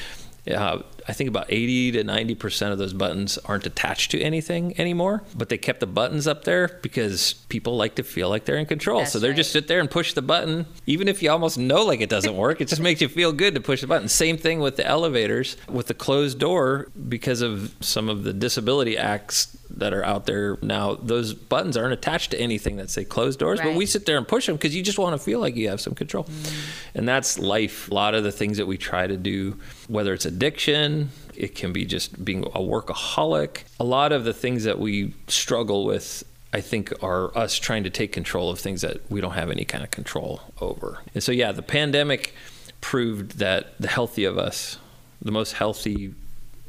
Uh, 0.48 0.82
I 1.08 1.14
think 1.14 1.28
about 1.28 1.46
80 1.48 1.92
to 1.92 2.04
90% 2.04 2.70
of 2.70 2.78
those 2.78 2.92
buttons 2.92 3.38
aren't 3.38 3.64
attached 3.66 4.10
to 4.10 4.20
anything 4.20 4.78
anymore, 4.78 5.22
but 5.34 5.48
they 5.48 5.56
kept 5.56 5.80
the 5.80 5.86
buttons 5.86 6.26
up 6.26 6.44
there 6.44 6.78
because 6.82 7.32
people 7.48 7.76
like 7.76 7.94
to 7.94 8.02
feel 8.02 8.28
like 8.28 8.44
they're 8.44 8.58
in 8.58 8.66
control. 8.66 8.98
That's 8.98 9.12
so 9.12 9.18
they're 9.18 9.30
right. 9.30 9.36
just 9.36 9.50
sit 9.50 9.68
there 9.68 9.80
and 9.80 9.90
push 9.90 10.12
the 10.12 10.20
button, 10.20 10.66
even 10.84 11.08
if 11.08 11.22
you 11.22 11.30
almost 11.30 11.56
know 11.56 11.82
like 11.82 12.02
it 12.02 12.10
doesn't 12.10 12.36
work. 12.36 12.60
it 12.60 12.68
just 12.68 12.82
makes 12.82 13.00
you 13.00 13.08
feel 13.08 13.32
good 13.32 13.54
to 13.54 13.60
push 13.60 13.80
the 13.80 13.86
button. 13.86 14.08
Same 14.08 14.36
thing 14.36 14.60
with 14.60 14.76
the 14.76 14.86
elevators, 14.86 15.56
with 15.66 15.86
the 15.86 15.94
closed 15.94 16.38
door, 16.38 16.88
because 17.08 17.40
of 17.40 17.74
some 17.80 18.10
of 18.10 18.24
the 18.24 18.34
disability 18.34 18.98
acts 18.98 19.56
that 19.70 19.94
are 19.94 20.04
out 20.04 20.26
there 20.26 20.58
now, 20.60 20.94
those 20.94 21.34
buttons 21.34 21.76
aren't 21.76 21.92
attached 21.92 22.32
to 22.32 22.40
anything 22.40 22.76
that 22.76 22.90
say 22.90 23.04
closed 23.04 23.38
doors, 23.38 23.60
right. 23.60 23.68
but 23.68 23.76
we 23.76 23.86
sit 23.86 24.06
there 24.06 24.18
and 24.18 24.26
push 24.26 24.46
them 24.46 24.56
because 24.56 24.74
you 24.74 24.82
just 24.82 24.98
want 24.98 25.18
to 25.18 25.24
feel 25.24 25.40
like 25.40 25.56
you 25.56 25.68
have 25.68 25.80
some 25.80 25.94
control. 25.94 26.24
Mm. 26.24 26.52
And 26.94 27.08
that's 27.08 27.38
life. 27.38 27.90
A 27.90 27.94
lot 27.94 28.14
of 28.14 28.24
the 28.24 28.32
things 28.32 28.58
that 28.58 28.66
we 28.66 28.76
try 28.76 29.06
to 29.06 29.16
do, 29.16 29.58
whether 29.88 30.14
it's 30.14 30.24
addiction, 30.24 31.10
it 31.34 31.54
can 31.54 31.72
be 31.72 31.84
just 31.84 32.24
being 32.24 32.44
a 32.44 32.60
workaholic. 32.60 33.62
A 33.80 33.84
lot 33.84 34.12
of 34.12 34.24
the 34.24 34.32
things 34.32 34.64
that 34.64 34.78
we 34.78 35.14
struggle 35.26 35.84
with 35.84 36.24
I 36.52 36.60
think 36.60 36.92
are 37.02 37.36
us 37.36 37.56
trying 37.56 37.84
to 37.84 37.90
take 37.90 38.12
control 38.12 38.50
of 38.50 38.58
things 38.58 38.80
that 38.80 39.10
we 39.10 39.20
don't 39.20 39.32
have 39.32 39.50
any 39.50 39.64
kind 39.64 39.84
of 39.84 39.90
control 39.90 40.40
over. 40.60 41.00
And 41.14 41.22
so, 41.22 41.30
yeah, 41.30 41.52
the 41.52 41.62
pandemic 41.62 42.34
proved 42.80 43.38
that 43.38 43.78
the 43.78 43.88
healthy 43.88 44.24
of 44.24 44.38
us, 44.38 44.78
the 45.20 45.32
most 45.32 45.54
healthy 45.54 46.14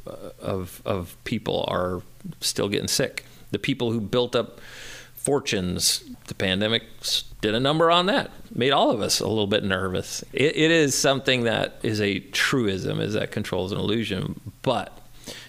uh, 0.06 0.30
of 0.40 0.82
of 0.84 1.16
people, 1.24 1.64
are 1.68 2.02
still 2.40 2.68
getting 2.68 2.88
sick. 2.88 3.24
The 3.52 3.58
people 3.58 3.90
who 3.90 4.00
built 4.00 4.36
up 4.36 4.60
fortunes, 5.20 6.02
the 6.28 6.34
pandemic 6.34 6.82
did 7.42 7.54
a 7.54 7.60
number 7.60 7.90
on 7.90 8.06
that. 8.06 8.30
Made 8.54 8.70
all 8.70 8.90
of 8.90 9.00
us 9.00 9.20
a 9.20 9.28
little 9.28 9.46
bit 9.46 9.62
nervous. 9.62 10.22
it, 10.32 10.56
it 10.56 10.70
is 10.70 10.96
something 10.96 11.44
that 11.44 11.78
is 11.82 12.00
a 12.00 12.20
truism, 12.20 13.00
is 13.00 13.14
that 13.14 13.30
control 13.30 13.66
is 13.66 13.72
an 13.72 13.78
illusion. 13.78 14.40
But 14.62 14.96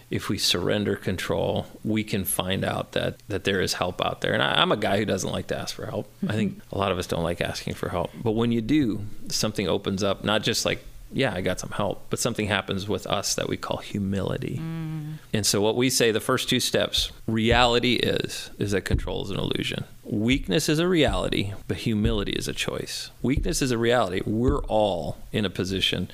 if 0.10 0.28
we 0.28 0.38
surrender 0.38 0.98
control, 0.98 1.66
we 1.86 2.04
can 2.04 2.26
find 2.26 2.66
out 2.66 2.92
that 2.92 3.16
that 3.30 3.46
there 3.46 3.62
is 3.62 3.74
help 3.74 4.06
out 4.06 4.20
there. 4.20 4.34
And 4.34 4.44
I, 4.44 4.62
am 4.62 4.72
a 4.74 4.78
guy 4.78 4.98
who 4.98 5.06
doesn't 5.06 5.32
like 5.32 5.48
to 5.48 5.58
ask 5.58 5.74
for 5.74 5.86
help. 5.86 6.08
Mm-hmm. 6.18 6.32
I 6.32 6.36
think 6.36 6.62
a 6.72 6.78
lot 6.78 6.92
of 6.92 7.00
us 7.00 7.08
don't 7.08 7.24
like 7.24 7.40
asking 7.40 7.76
for 7.76 7.88
help. 7.88 8.12
But 8.22 8.32
when 8.32 8.52
you 8.52 8.62
do, 8.62 9.06
something 9.30 9.70
opens 9.70 10.04
up, 10.04 10.26
not 10.26 10.44
just 10.44 10.66
like 10.66 10.84
yeah, 11.14 11.34
I 11.34 11.42
got 11.42 11.60
some 11.60 11.72
help. 11.72 12.06
But 12.10 12.20
something 12.20 12.48
happens 12.48 12.88
with 12.88 13.06
us 13.08 13.36
that 13.36 13.50
we 13.50 13.58
call 13.58 13.78
humility. 13.78 14.60
Mm. 14.62 15.18
And 15.34 15.46
so 15.46 15.62
what 15.62 15.76
we 15.76 15.90
say 15.90 16.12
the 16.12 16.20
first 16.20 16.50
two 16.50 16.60
steps, 16.60 17.12
reality 17.28 17.96
is 17.96 18.50
is 18.60 18.72
that 18.72 18.82
control 18.82 19.24
is 19.24 19.32
an 19.32 19.38
illusion. 19.38 19.84
Weakness 20.04 20.70
is 20.70 20.80
a 20.80 20.88
reality, 20.88 21.54
but 21.68 21.78
humility 21.78 22.34
is 22.34 22.48
a 22.48 22.54
choice. 22.54 23.12
Weakness 23.22 23.62
is 23.62 23.72
a 23.72 23.78
reality. 23.78 24.22
We're 24.26 24.64
all 24.66 25.18
in 25.32 25.46
a 25.46 25.50
position 25.50 26.10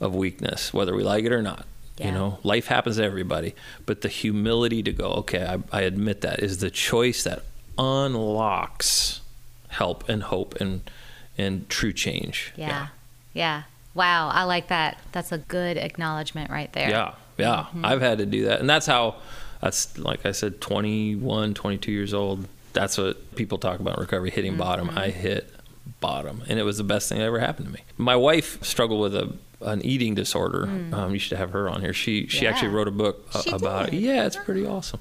of 0.00 0.14
weakness, 0.14 0.72
whether 0.72 0.94
we 0.94 1.02
like 1.02 1.24
it 1.24 1.32
or 1.32 1.42
not. 1.42 1.66
Yeah. 1.96 2.06
You 2.06 2.12
know, 2.12 2.38
life 2.44 2.66
happens 2.66 2.96
to 2.96 3.04
everybody, 3.04 3.54
but 3.84 4.02
the 4.02 4.08
humility 4.08 4.82
to 4.84 4.92
go, 4.92 5.08
okay, 5.14 5.44
I, 5.44 5.78
I 5.78 5.82
admit 5.82 6.20
that 6.20 6.40
is 6.40 6.58
the 6.58 6.70
choice 6.70 7.24
that 7.24 7.42
unlocks 7.76 9.20
help 9.68 10.08
and 10.08 10.22
hope 10.22 10.60
and 10.60 10.88
and 11.36 11.68
true 11.68 11.92
change. 11.92 12.52
Yeah. 12.56 12.68
yeah. 12.68 12.86
yeah. 13.32 13.62
Wow, 13.94 14.28
I 14.28 14.44
like 14.44 14.68
that. 14.68 14.98
That's 15.12 15.32
a 15.32 15.38
good 15.38 15.76
acknowledgement 15.76 16.50
right 16.50 16.72
there. 16.72 16.88
Yeah, 16.88 17.14
yeah. 17.36 17.66
Mm-hmm. 17.68 17.84
I've 17.84 18.00
had 18.00 18.18
to 18.18 18.26
do 18.26 18.44
that. 18.46 18.60
And 18.60 18.68
that's 18.68 18.86
how, 18.86 19.16
that's 19.60 19.98
like 19.98 20.24
I 20.24 20.32
said, 20.32 20.60
21, 20.60 21.54
22 21.54 21.92
years 21.92 22.14
old. 22.14 22.46
That's 22.72 22.98
what 22.98 23.34
people 23.34 23.58
talk 23.58 23.80
about 23.80 23.98
recovery, 23.98 24.30
hitting 24.30 24.52
mm-hmm. 24.52 24.60
bottom. 24.60 24.90
I 24.90 25.08
hit 25.08 25.52
bottom. 26.00 26.42
And 26.48 26.58
it 26.58 26.62
was 26.62 26.78
the 26.78 26.84
best 26.84 27.08
thing 27.08 27.18
that 27.18 27.24
ever 27.24 27.40
happened 27.40 27.66
to 27.66 27.72
me. 27.72 27.80
My 27.96 28.16
wife 28.16 28.62
struggled 28.62 29.00
with 29.00 29.14
a 29.14 29.34
an 29.60 29.84
eating 29.84 30.14
disorder. 30.14 30.66
Mm. 30.66 30.94
Um, 30.94 31.12
you 31.12 31.18
should 31.18 31.38
have 31.38 31.50
her 31.50 31.68
on 31.68 31.80
here. 31.80 31.92
She 31.92 32.26
she 32.28 32.44
yeah. 32.44 32.50
actually 32.50 32.68
wrote 32.68 32.88
a 32.88 32.92
book 32.92 33.28
about 33.52 33.86
did. 33.86 33.94
it. 33.94 34.00
Yeah, 34.00 34.26
it's 34.26 34.36
pretty 34.36 34.66
awesome. 34.66 35.00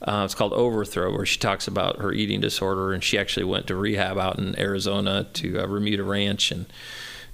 Uh, 0.00 0.22
it's 0.24 0.34
called 0.34 0.52
Overthrow, 0.52 1.12
where 1.12 1.26
she 1.26 1.38
talks 1.38 1.66
about 1.66 2.00
her 2.00 2.12
eating 2.12 2.40
disorder, 2.40 2.92
and 2.92 3.02
she 3.02 3.18
actually 3.18 3.44
went 3.44 3.66
to 3.66 3.74
rehab 3.74 4.16
out 4.16 4.38
in 4.38 4.58
Arizona 4.58 5.26
to 5.34 5.58
uh, 5.58 5.66
Remuda 5.66 6.04
Ranch, 6.04 6.52
and 6.52 6.66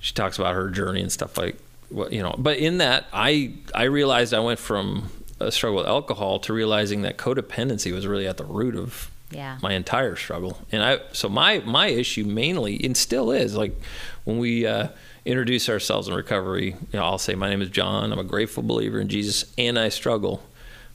she 0.05 0.13
talks 0.13 0.39
about 0.39 0.55
her 0.55 0.69
journey 0.69 1.01
and 1.01 1.11
stuff 1.11 1.39
like 1.39 1.57
what 1.89 2.13
you 2.13 2.23
know. 2.23 2.35
But 2.37 2.59
in 2.59 2.77
that, 2.79 3.07
I 3.11 3.55
I 3.75 3.85
realized 3.85 4.35
I 4.35 4.41
went 4.41 4.59
from 4.59 5.11
a 5.41 5.51
struggle 5.51 5.79
with 5.79 5.87
alcohol 5.87 6.41
to 6.41 6.53
realizing 6.53 7.03
that 7.03 7.17
codependency 7.17 7.91
was 7.91 8.07
really 8.07 8.27
at 8.27 8.37
the 8.37 8.45
root 8.45 8.77
of 8.77 9.11
yeah. 9.31 9.57
my 9.63 9.73
entire 9.73 10.15
struggle. 10.15 10.59
And 10.71 10.83
I 10.83 10.99
so 11.13 11.31
my 11.31 11.61
my 11.61 11.87
issue 11.87 12.27
mainly 12.27 12.85
and 12.85 12.95
still 12.95 13.33
is 13.33 13.57
like 13.57 13.81
when 14.25 14.37
we 14.37 14.67
uh, 14.67 14.89
introduce 15.25 15.71
ourselves 15.71 16.07
in 16.07 16.13
recovery, 16.13 16.77
you 16.93 16.99
know, 16.99 17.03
I'll 17.03 17.17
say 17.17 17.35
my 17.35 17.49
name 17.49 17.63
is 17.63 17.71
John. 17.71 18.13
I'm 18.13 18.19
a 18.19 18.25
grateful 18.25 18.63
believer 18.63 19.01
in 19.01 19.09
Jesus, 19.09 19.55
and 19.57 19.79
I 19.79 19.89
struggle 19.89 20.43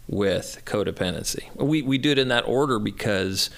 with 0.08 0.62
codependency. 0.66 1.46
We 1.56 1.82
we 1.82 1.98
do 1.98 2.12
it 2.12 2.20
in 2.20 2.28
that 2.28 2.48
order 2.48 2.78
because 2.78 3.50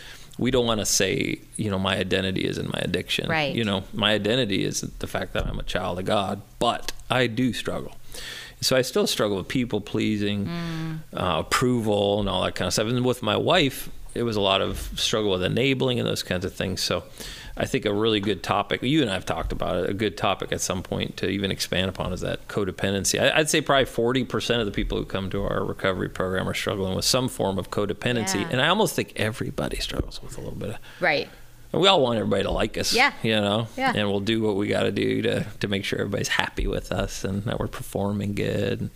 we 0.42 0.50
don't 0.50 0.66
want 0.66 0.80
to 0.80 0.88
say, 0.88 1.40
you 1.56 1.70
know, 1.70 1.78
my 1.78 1.96
identity 1.96 2.42
is 2.42 2.58
in 2.58 2.66
my 2.66 2.80
addiction. 2.82 3.30
Right. 3.30 3.54
You 3.54 3.64
know, 3.64 3.84
my 3.94 4.14
identity 4.14 4.64
is 4.66 4.82
the 4.82 5.06
fact 5.06 5.34
that 5.34 5.46
I'm 5.46 5.60
a 5.60 5.64
child 5.64 6.00
of 6.00 6.06
God, 6.06 6.42
but 6.58 6.92
I 7.12 7.28
do 7.28 7.54
struggle. 7.54 7.96
So 8.60 8.76
I 8.76 8.82
still 8.82 9.06
struggle 9.06 9.38
with 9.38 9.48
people 9.48 9.82
pleasing, 9.82 10.48
mm. 10.48 11.00
uh, 11.14 11.42
approval, 11.42 12.20
and 12.20 12.28
all 12.28 12.42
that 12.42 12.56
kind 12.56 12.66
of 12.66 12.74
stuff. 12.74 12.88
And 12.88 13.06
with 13.06 13.22
my 13.22 13.38
wife, 13.38 13.92
it 14.16 14.24
was 14.24 14.36
a 14.36 14.42
lot 14.42 14.62
of 14.62 14.92
struggle 15.00 15.30
with 15.30 15.44
enabling 15.44 16.00
and 16.00 16.10
those 16.10 16.24
kinds 16.24 16.44
of 16.44 16.56
things. 16.56 16.82
So 16.82 17.04
I 17.58 17.66
think 17.66 17.86
a 17.86 17.94
really 17.94 18.20
good 18.20 18.44
topic, 18.44 18.82
you 18.82 19.02
and 19.02 19.10
I 19.10 19.14
have 19.14 19.26
talked 19.26 19.52
about 19.52 19.84
it, 19.84 19.90
a 19.90 19.94
good 19.94 20.18
topic 20.18 20.52
at 20.52 20.62
some 20.62 20.84
point 20.84 21.18
to 21.18 21.30
even 21.30 21.52
expand 21.52 21.90
upon 21.90 22.14
is 22.14 22.22
that 22.22 22.48
codependency. 22.48 23.20
I'd 23.20 23.50
say 23.50 23.62
probably 23.62 23.86
40% 23.86 24.60
of 24.60 24.66
the 24.66 24.72
people 24.72 24.98
who 24.98 25.06
come 25.06 25.30
to 25.32 25.44
our 25.44 25.64
recovery 25.64 26.10
program 26.10 26.48
are 26.48 26.54
struggling 26.54 26.96
with 26.96 27.06
some 27.06 27.28
form 27.28 27.58
of 27.58 27.70
codependency. 27.70 28.42
Yeah. 28.42 28.50
And 28.52 28.62
I 28.62 28.70
almost 28.70 28.96
think 28.96 29.14
everybody 29.16 29.78
struggles 29.78 30.22
with 30.22 30.38
a 30.38 30.42
little 30.42 30.58
bit 30.58 30.70
of. 30.72 30.78
Right. 31.00 31.30
And 31.74 31.82
we 31.82 31.88
all 31.88 32.02
want 32.02 32.18
everybody 32.18 32.44
to 32.44 32.52
like 32.52 32.78
us. 32.78 32.94
Yeah. 32.94 33.14
You 33.24 33.36
know? 33.36 33.68
Yeah. 33.78 33.94
And 33.96 34.10
we'll 34.10 34.20
do 34.20 34.42
what 34.42 34.56
we 34.56 34.68
got 34.68 34.84
to 34.84 34.92
do 34.92 35.22
to, 35.22 35.46
to 35.62 35.68
make 35.68 35.86
sure 35.86 36.00
everybody's 36.00 36.28
happy 36.28 36.68
with 36.68 36.92
us 36.92 37.24
and 37.24 37.44
that 37.44 37.60
we're 37.60 37.68
performing 37.68 38.34
good. 38.34 38.90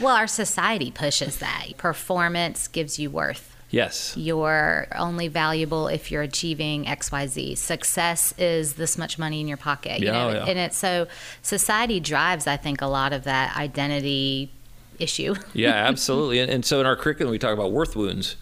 Well, 0.00 0.16
our 0.16 0.26
society 0.26 0.90
pushes 0.90 1.38
that. 1.38 1.76
Performance 1.76 2.68
gives 2.68 2.98
you 2.98 3.10
worth 3.10 3.51
Yes. 3.72 4.14
You're 4.18 4.86
only 4.94 5.28
valuable 5.28 5.88
if 5.88 6.12
you're 6.12 6.22
achieving 6.22 6.84
XYZ. 6.84 7.56
Success 7.56 8.32
is 8.38 8.74
this 8.74 8.96
much 8.98 9.18
money 9.18 9.40
in 9.40 9.48
your 9.48 9.56
pocket. 9.56 10.00
You 10.00 10.06
Yeah, 10.06 10.12
know? 10.12 10.28
yeah. 10.30 10.44
And 10.46 10.58
it's 10.58 10.76
so 10.76 11.08
society 11.40 11.98
drives, 11.98 12.46
I 12.46 12.58
think, 12.58 12.82
a 12.82 12.86
lot 12.86 13.12
of 13.14 13.24
that 13.24 13.56
identity 13.56 14.52
issue. 14.98 15.34
yeah, 15.54 15.70
absolutely. 15.70 16.38
And, 16.38 16.50
and 16.50 16.64
so 16.64 16.80
in 16.80 16.86
our 16.86 16.96
curriculum, 16.96 17.32
we 17.32 17.38
talk 17.38 17.54
about 17.54 17.72
worth 17.72 17.96
wounds. 17.96 18.36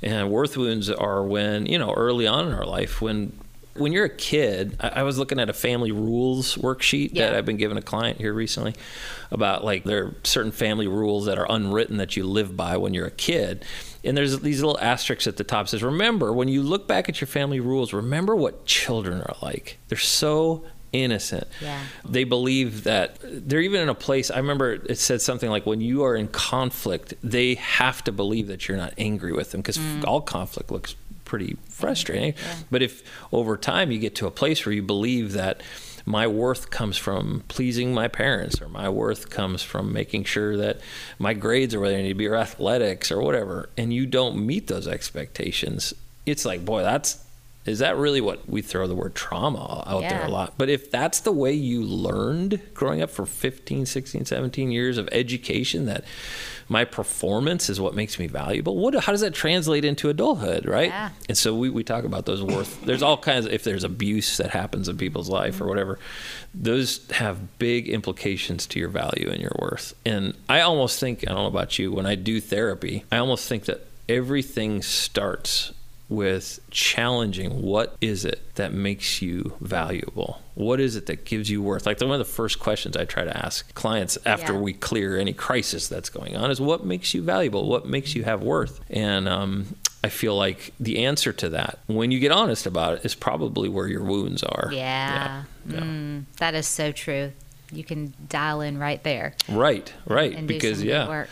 And 0.00 0.30
worth 0.30 0.56
wounds 0.56 0.88
are 0.88 1.24
when, 1.24 1.66
you 1.66 1.76
know, 1.76 1.92
early 1.92 2.28
on 2.28 2.46
in 2.46 2.54
our 2.54 2.64
life, 2.64 3.02
when 3.02 3.36
when 3.78 3.92
you're 3.92 4.04
a 4.04 4.10
kid, 4.10 4.76
I, 4.80 4.88
I 4.88 5.02
was 5.02 5.18
looking 5.18 5.40
at 5.40 5.48
a 5.48 5.52
family 5.52 5.92
rules 5.92 6.56
worksheet 6.56 7.14
that 7.14 7.34
I've 7.34 7.46
been 7.46 7.56
giving 7.56 7.78
a 7.78 7.82
client 7.82 8.18
here 8.18 8.32
recently 8.32 8.74
about 9.30 9.64
like 9.64 9.84
there 9.84 10.04
are 10.06 10.14
certain 10.24 10.52
family 10.52 10.86
rules 10.86 11.26
that 11.26 11.38
are 11.38 11.46
unwritten 11.48 11.98
that 11.98 12.16
you 12.16 12.24
live 12.24 12.56
by 12.56 12.76
when 12.76 12.94
you're 12.94 13.06
a 13.06 13.10
kid. 13.10 13.64
And 14.04 14.16
there's 14.16 14.38
these 14.40 14.62
little 14.62 14.78
asterisks 14.80 15.26
at 15.26 15.36
the 15.36 15.44
top 15.44 15.68
says, 15.68 15.82
remember, 15.82 16.32
when 16.32 16.48
you 16.48 16.62
look 16.62 16.86
back 16.86 17.08
at 17.08 17.20
your 17.20 17.28
family 17.28 17.60
rules, 17.60 17.92
remember 17.92 18.36
what 18.36 18.64
children 18.64 19.20
are 19.20 19.36
like. 19.42 19.78
They're 19.88 19.98
so 19.98 20.64
innocent. 20.92 21.46
Yeah. 21.60 21.82
They 22.08 22.24
believe 22.24 22.84
that 22.84 23.18
they're 23.22 23.60
even 23.60 23.80
in 23.80 23.88
a 23.88 23.94
place. 23.94 24.30
I 24.30 24.38
remember 24.38 24.72
it 24.72 24.98
said 24.98 25.20
something 25.20 25.50
like, 25.50 25.66
when 25.66 25.80
you 25.80 26.04
are 26.04 26.14
in 26.14 26.28
conflict, 26.28 27.14
they 27.22 27.54
have 27.56 28.02
to 28.04 28.12
believe 28.12 28.46
that 28.48 28.68
you're 28.68 28.78
not 28.78 28.94
angry 28.96 29.32
with 29.32 29.50
them 29.50 29.60
because 29.60 29.78
mm. 29.78 30.04
all 30.04 30.20
conflict 30.20 30.70
looks 30.70 30.94
pretty 31.28 31.56
frustrating. 31.68 32.34
But 32.70 32.82
if 32.82 33.04
over 33.32 33.56
time 33.56 33.92
you 33.92 34.00
get 34.00 34.16
to 34.16 34.26
a 34.26 34.30
place 34.32 34.66
where 34.66 34.72
you 34.72 34.82
believe 34.82 35.34
that 35.34 35.62
my 36.04 36.26
worth 36.26 36.70
comes 36.70 36.96
from 36.96 37.44
pleasing 37.48 37.92
my 37.94 38.08
parents, 38.08 38.60
or 38.62 38.68
my 38.68 38.88
worth 38.88 39.28
comes 39.30 39.62
from 39.62 39.92
making 39.92 40.24
sure 40.24 40.56
that 40.56 40.80
my 41.18 41.34
grades 41.34 41.74
are 41.74 41.80
where 41.80 41.90
they 41.90 42.02
need 42.02 42.08
to 42.08 42.14
be, 42.14 42.26
or 42.26 42.34
athletics, 42.34 43.12
or 43.12 43.20
whatever, 43.20 43.68
and 43.76 43.92
you 43.92 44.06
don't 44.06 44.44
meet 44.44 44.66
those 44.68 44.88
expectations, 44.88 45.92
it's 46.24 46.44
like, 46.44 46.64
boy, 46.64 46.82
that's 46.82 47.24
is 47.66 47.80
that 47.80 47.98
really 47.98 48.22
what 48.22 48.48
we 48.48 48.62
throw 48.62 48.86
the 48.86 48.94
word 48.94 49.14
trauma 49.14 49.84
out 49.86 50.00
there 50.00 50.24
a 50.24 50.30
lot? 50.30 50.54
But 50.56 50.70
if 50.70 50.90
that's 50.90 51.20
the 51.20 51.32
way 51.32 51.52
you 51.52 51.82
learned 51.82 52.60
growing 52.72 53.02
up 53.02 53.10
for 53.10 53.26
15 53.26 53.84
16 53.84 54.24
17 54.24 54.70
years 54.70 54.96
of 54.96 55.08
education 55.12 55.84
that 55.84 56.04
my 56.68 56.84
performance 56.84 57.70
is 57.70 57.80
what 57.80 57.94
makes 57.94 58.18
me 58.18 58.26
valuable. 58.26 58.76
What 58.76 58.94
how 58.94 59.12
does 59.12 59.22
that 59.22 59.34
translate 59.34 59.84
into 59.84 60.08
adulthood 60.08 60.66
right? 60.66 60.88
Yeah. 60.88 61.10
and 61.28 61.36
so 61.36 61.54
we, 61.54 61.70
we 61.70 61.82
talk 61.82 62.04
about 62.04 62.26
those 62.26 62.42
worth 62.42 62.80
there's 62.82 63.02
all 63.02 63.16
kinds 63.16 63.46
of 63.46 63.52
if 63.52 63.64
there's 63.64 63.84
abuse 63.84 64.36
that 64.36 64.50
happens 64.50 64.88
in 64.88 64.96
people's 64.96 65.28
life 65.28 65.54
or 65.54 65.58
mm-hmm. 65.58 65.68
whatever 65.68 65.98
those 66.54 67.06
have 67.10 67.58
big 67.58 67.88
implications 67.88 68.66
to 68.66 68.78
your 68.78 68.88
value 68.88 69.28
and 69.30 69.40
your 69.40 69.52
worth. 69.58 69.94
And 70.04 70.34
i 70.48 70.60
almost 70.60 71.00
think 71.00 71.24
i 71.26 71.32
don't 71.32 71.42
know 71.42 71.46
about 71.46 71.78
you 71.78 71.92
when 71.92 72.06
i 72.06 72.14
do 72.14 72.40
therapy 72.40 73.04
i 73.10 73.18
almost 73.18 73.48
think 73.48 73.64
that 73.64 73.86
everything 74.08 74.82
starts 74.82 75.72
with 76.08 76.58
challenging 76.70 77.60
what 77.62 77.94
is 78.00 78.24
it 78.24 78.54
that 78.54 78.72
makes 78.72 79.20
you 79.20 79.52
valuable 79.60 80.40
what 80.54 80.80
is 80.80 80.96
it 80.96 81.06
that 81.06 81.24
gives 81.24 81.50
you 81.50 81.60
worth 81.62 81.84
like 81.84 82.00
one 82.00 82.12
of 82.12 82.18
the 82.18 82.24
first 82.24 82.58
questions 82.58 82.96
i 82.96 83.04
try 83.04 83.24
to 83.24 83.36
ask 83.46 83.74
clients 83.74 84.16
after 84.24 84.54
Yeah. 84.54 84.58
we 84.60 84.72
clear 84.72 85.18
any 85.18 85.32
crisis 85.34 85.86
that's 85.88 86.08
going 86.08 86.34
on 86.36 86.50
is 86.50 86.60
what 86.60 86.84
makes 86.84 87.12
you 87.12 87.22
valuable 87.22 87.68
what 87.68 87.86
makes 87.86 88.14
you 88.14 88.24
have 88.24 88.42
worth 88.42 88.80
and 88.88 89.28
um, 89.28 89.66
i 90.02 90.08
feel 90.08 90.34
like 90.34 90.72
the 90.80 91.04
answer 91.04 91.32
to 91.34 91.50
that 91.50 91.78
when 91.88 92.10
you 92.10 92.18
get 92.20 92.32
honest 92.32 92.64
about 92.66 92.94
it 92.98 93.04
is 93.04 93.14
probably 93.14 93.68
where 93.68 93.86
your 93.86 94.02
wounds 94.02 94.42
are 94.42 94.70
Yeah. 94.72 95.44
Yeah. 95.66 95.74
Yeah. 95.74 95.80
Mm, 95.80 96.24
that 96.38 96.54
is 96.54 96.66
so 96.66 96.92
true. 96.92 97.32
You 97.70 97.84
can 97.84 98.14
dial 98.30 98.62
in 98.62 98.78
right 98.78 99.02
there 99.04 99.34
right 99.50 99.92
right 100.06 100.46
because 100.46 100.82
yeah 100.82 101.06
work. 101.06 101.28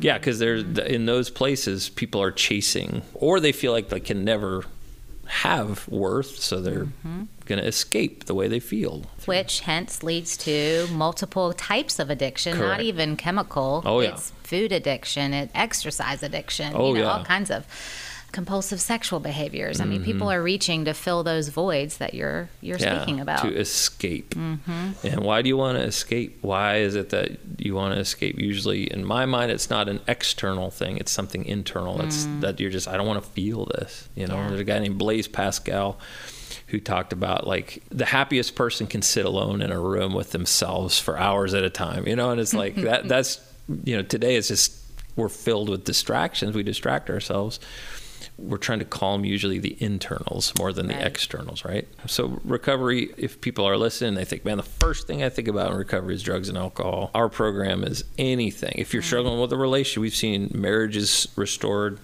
Yeah, 0.00 0.18
because 0.18 0.38
there's 0.38 0.62
in 0.78 1.06
those 1.06 1.30
places 1.30 1.88
people 1.90 2.20
are 2.22 2.32
chasing, 2.32 3.02
or 3.14 3.38
they 3.40 3.52
feel 3.52 3.72
like 3.72 3.88
they 3.90 4.00
can 4.00 4.24
never 4.24 4.64
have 5.26 5.86
worth, 5.88 6.38
so 6.38 6.60
they're 6.60 6.86
Mm-hmm. 6.86 7.22
going 7.46 7.60
to 7.60 7.66
escape 7.66 8.24
the 8.24 8.34
way 8.34 8.48
they 8.48 8.58
feel. 8.60 9.04
Which 9.26 9.60
hence 9.60 10.02
leads 10.02 10.36
to 10.38 10.86
multiple 10.92 11.52
types 11.52 11.98
of 11.98 12.10
addiction, 12.10 12.56
Correct. 12.56 12.68
not 12.78 12.80
even 12.80 13.16
chemical. 13.16 13.82
Oh, 13.84 14.00
yeah. 14.00 14.10
It's 14.14 14.30
food 14.42 14.72
addiction, 14.72 15.32
it 15.34 15.50
exercise 15.54 16.22
addiction, 16.24 16.72
Oh, 16.74 16.94
you 16.94 17.00
know, 17.02 17.06
yeah. 17.06 17.12
all 17.18 17.24
kinds 17.24 17.50
of 17.50 17.64
compulsive 18.32 18.80
sexual 18.80 19.20
behaviors. 19.20 19.80
I 19.80 19.84
mean, 19.84 20.04
people 20.04 20.30
are 20.30 20.42
reaching 20.42 20.84
to 20.84 20.94
fill 20.94 21.22
those 21.22 21.48
voids 21.48 21.98
that 21.98 22.14
you're 22.14 22.48
you're 22.60 22.78
Mm-hmm. 22.78 22.84
Yeah, 22.84 22.96
speaking 23.02 23.20
about. 23.20 23.38
Mm-hmm. 23.40 23.48
to 23.50 23.58
escape. 23.60 24.34
And 24.36 25.20
why 25.24 25.42
do 25.42 25.48
you 25.48 25.56
want 25.56 25.78
to 25.78 25.84
escape? 25.84 26.38
Why 26.42 26.76
is 26.76 26.94
it 26.94 27.10
that 27.10 27.38
you 27.58 27.74
want 27.74 27.94
to 27.94 28.00
escape? 28.00 28.38
Usually, 28.38 28.84
in 28.92 29.04
my 29.04 29.26
mind, 29.26 29.50
it's 29.50 29.70
not 29.70 29.88
an 29.88 30.00
external 30.06 30.70
thing; 30.70 30.96
it's 30.98 31.12
something 31.12 31.44
internal. 31.44 32.00
It's 32.02 32.26
that 32.40 32.60
you're 32.60 32.70
just 32.70 32.88
I 32.88 32.96
don't 32.96 33.06
want 33.06 33.22
to 33.22 33.30
feel 33.30 33.66
this. 33.66 34.08
You 34.14 34.26
know, 34.26 34.34
Mm. 34.34 34.42
Yeah. 34.42 34.48
there's 34.48 34.60
a 34.60 34.64
guy 34.64 34.78
named 34.78 34.98
Blaise 34.98 35.28
Pascal 35.28 35.98
who 36.68 36.78
talked 36.78 37.12
about 37.12 37.46
like 37.48 37.82
the 37.90 38.04
happiest 38.06 38.54
person 38.54 38.86
can 38.86 39.02
sit 39.02 39.24
alone 39.26 39.60
in 39.60 39.72
a 39.72 39.80
room 39.80 40.14
with 40.14 40.30
themselves 40.30 40.98
for 41.00 41.18
hours 41.18 41.52
at 41.52 41.64
a 41.64 41.70
time. 41.70 42.06
You 42.06 42.14
know, 42.16 42.30
and 42.30 42.40
it's 42.40 42.54
like 42.54 42.76
that. 42.76 43.08
That's 43.14 43.40
you 43.84 43.96
know, 43.96 44.02
today 44.02 44.36
it's 44.36 44.48
just 44.48 44.76
we're 45.16 45.28
filled 45.28 45.68
with 45.68 45.84
distractions. 45.84 46.54
We 46.54 46.62
distract 46.62 47.10
ourselves 47.10 47.58
we're 48.38 48.56
trying 48.56 48.78
to 48.78 48.84
calm 48.84 49.24
usually 49.24 49.58
the 49.58 49.76
internals 49.82 50.52
more 50.58 50.72
than 50.72 50.86
the 50.86 51.06
externals, 51.06 51.64
right? 51.64 51.86
So 52.06 52.40
recovery, 52.44 53.12
if 53.16 53.40
people 53.40 53.66
are 53.66 53.76
listening, 53.76 54.14
they 54.14 54.24
think, 54.24 54.44
man, 54.44 54.56
the 54.56 54.62
first 54.62 55.06
thing 55.06 55.22
I 55.22 55.28
think 55.28 55.48
about 55.48 55.72
in 55.72 55.76
recovery 55.76 56.14
is 56.14 56.22
drugs 56.22 56.48
and 56.48 56.58
alcohol. 56.58 57.10
Our 57.14 57.28
program 57.28 57.84
is 57.84 58.04
anything. 58.18 58.74
If 58.76 58.92
you're 58.92 59.02
struggling 59.02 59.40
with 59.40 59.52
a 59.52 59.56
relationship, 59.56 60.00
we've 60.00 60.14
seen 60.14 60.50
marriages 60.54 61.28
restored. 61.36 62.00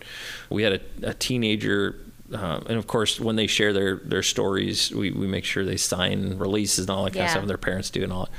We 0.50 0.62
had 0.62 0.74
a, 0.74 1.11
a 1.11 1.14
teenager. 1.14 2.00
Uh, 2.33 2.61
and 2.66 2.76
of 2.79 2.87
course, 2.87 3.20
when 3.20 3.37
they 3.37 3.46
share 3.46 3.72
their, 3.72 3.96
their 3.96 4.22
stories, 4.22 4.90
we, 4.90 5.11
we 5.12 5.26
make 5.26 5.44
sure 5.44 5.64
they 5.64 5.76
sign 5.76 6.38
releases 6.38 6.81
and 6.81 6.90
all 6.90 7.05
that 7.05 7.12
kind 7.12 7.24
of 7.24 7.31
stuff, 7.31 7.42
and 7.42 7.50
their 7.50 7.59
parents 7.59 7.90
do 7.90 8.02
and 8.02 8.12
all 8.12 8.24
that 8.24 8.33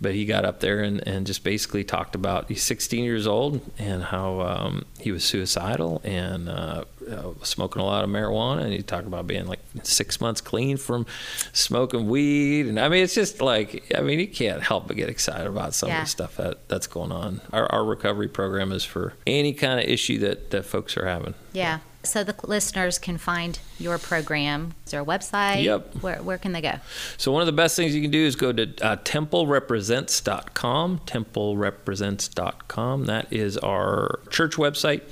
but 0.00 0.14
he 0.14 0.24
got 0.24 0.44
up 0.44 0.60
there 0.60 0.80
and, 0.80 1.06
and 1.06 1.26
just 1.26 1.44
basically 1.44 1.84
talked 1.84 2.14
about 2.14 2.48
he's 2.48 2.62
16 2.62 3.04
years 3.04 3.26
old 3.26 3.60
and 3.78 4.02
how 4.04 4.40
um, 4.40 4.84
he 5.00 5.10
was 5.10 5.24
suicidal 5.24 6.00
and 6.04 6.48
uh, 6.48 6.84
uh, 7.10 7.32
smoking 7.42 7.82
a 7.82 7.84
lot 7.84 8.04
of 8.04 8.10
marijuana 8.10 8.62
and 8.62 8.72
he 8.72 8.82
talked 8.82 9.06
about 9.06 9.26
being 9.26 9.46
like 9.46 9.60
six 9.82 10.20
months 10.20 10.40
clean 10.40 10.76
from 10.76 11.06
smoking 11.52 12.08
weed 12.08 12.66
and 12.66 12.78
I 12.78 12.88
mean 12.88 13.04
it's 13.04 13.14
just 13.14 13.40
like 13.40 13.92
I 13.96 14.00
mean 14.00 14.18
you 14.20 14.28
can't 14.28 14.62
help 14.62 14.88
but 14.88 14.96
get 14.96 15.08
excited 15.08 15.46
about 15.46 15.74
some 15.74 15.88
Yeah. 15.88 16.00
of 16.00 16.04
the 16.06 16.10
stuff 16.10 16.36
that, 16.36 16.68
that's 16.68 16.86
going 16.86 17.12
on. 17.12 17.40
Our, 17.52 17.70
our 17.72 17.84
recovery 17.84 18.28
program 18.28 18.72
is 18.72 18.84
for 18.84 19.14
any 19.26 19.52
kind 19.52 19.80
of 19.80 19.86
issue 19.86 20.18
that, 20.20 20.50
that 20.50 20.64
folks 20.64 20.96
are 20.96 21.06
having. 21.06 21.34
yeah. 21.52 21.80
So 22.04 22.22
the 22.22 22.34
listeners 22.46 22.96
can 22.98 23.18
find 23.18 23.58
your 23.78 23.98
program. 23.98 24.72
Is 24.86 24.92
there 24.92 25.02
a 25.02 25.04
website? 25.04 25.64
Yep. 25.64 25.96
Where 26.00 26.22
where 26.22 26.38
can 26.38 26.52
they 26.52 26.60
go? 26.62 26.74
So 27.18 27.32
one 27.32 27.42
of 27.42 27.46
the 27.46 27.52
best 27.52 27.74
things 27.76 27.94
you 27.94 28.00
can 28.00 28.12
do 28.12 28.24
is 28.24 28.36
go 28.36 28.52
to 28.52 28.62
uh, 28.82 28.96
templerepresents.com, 28.98 31.00
templerepresents.com. 31.06 33.04
That 33.06 33.32
is 33.32 33.58
our 33.58 34.20
church 34.30 34.56
website. 34.56 35.02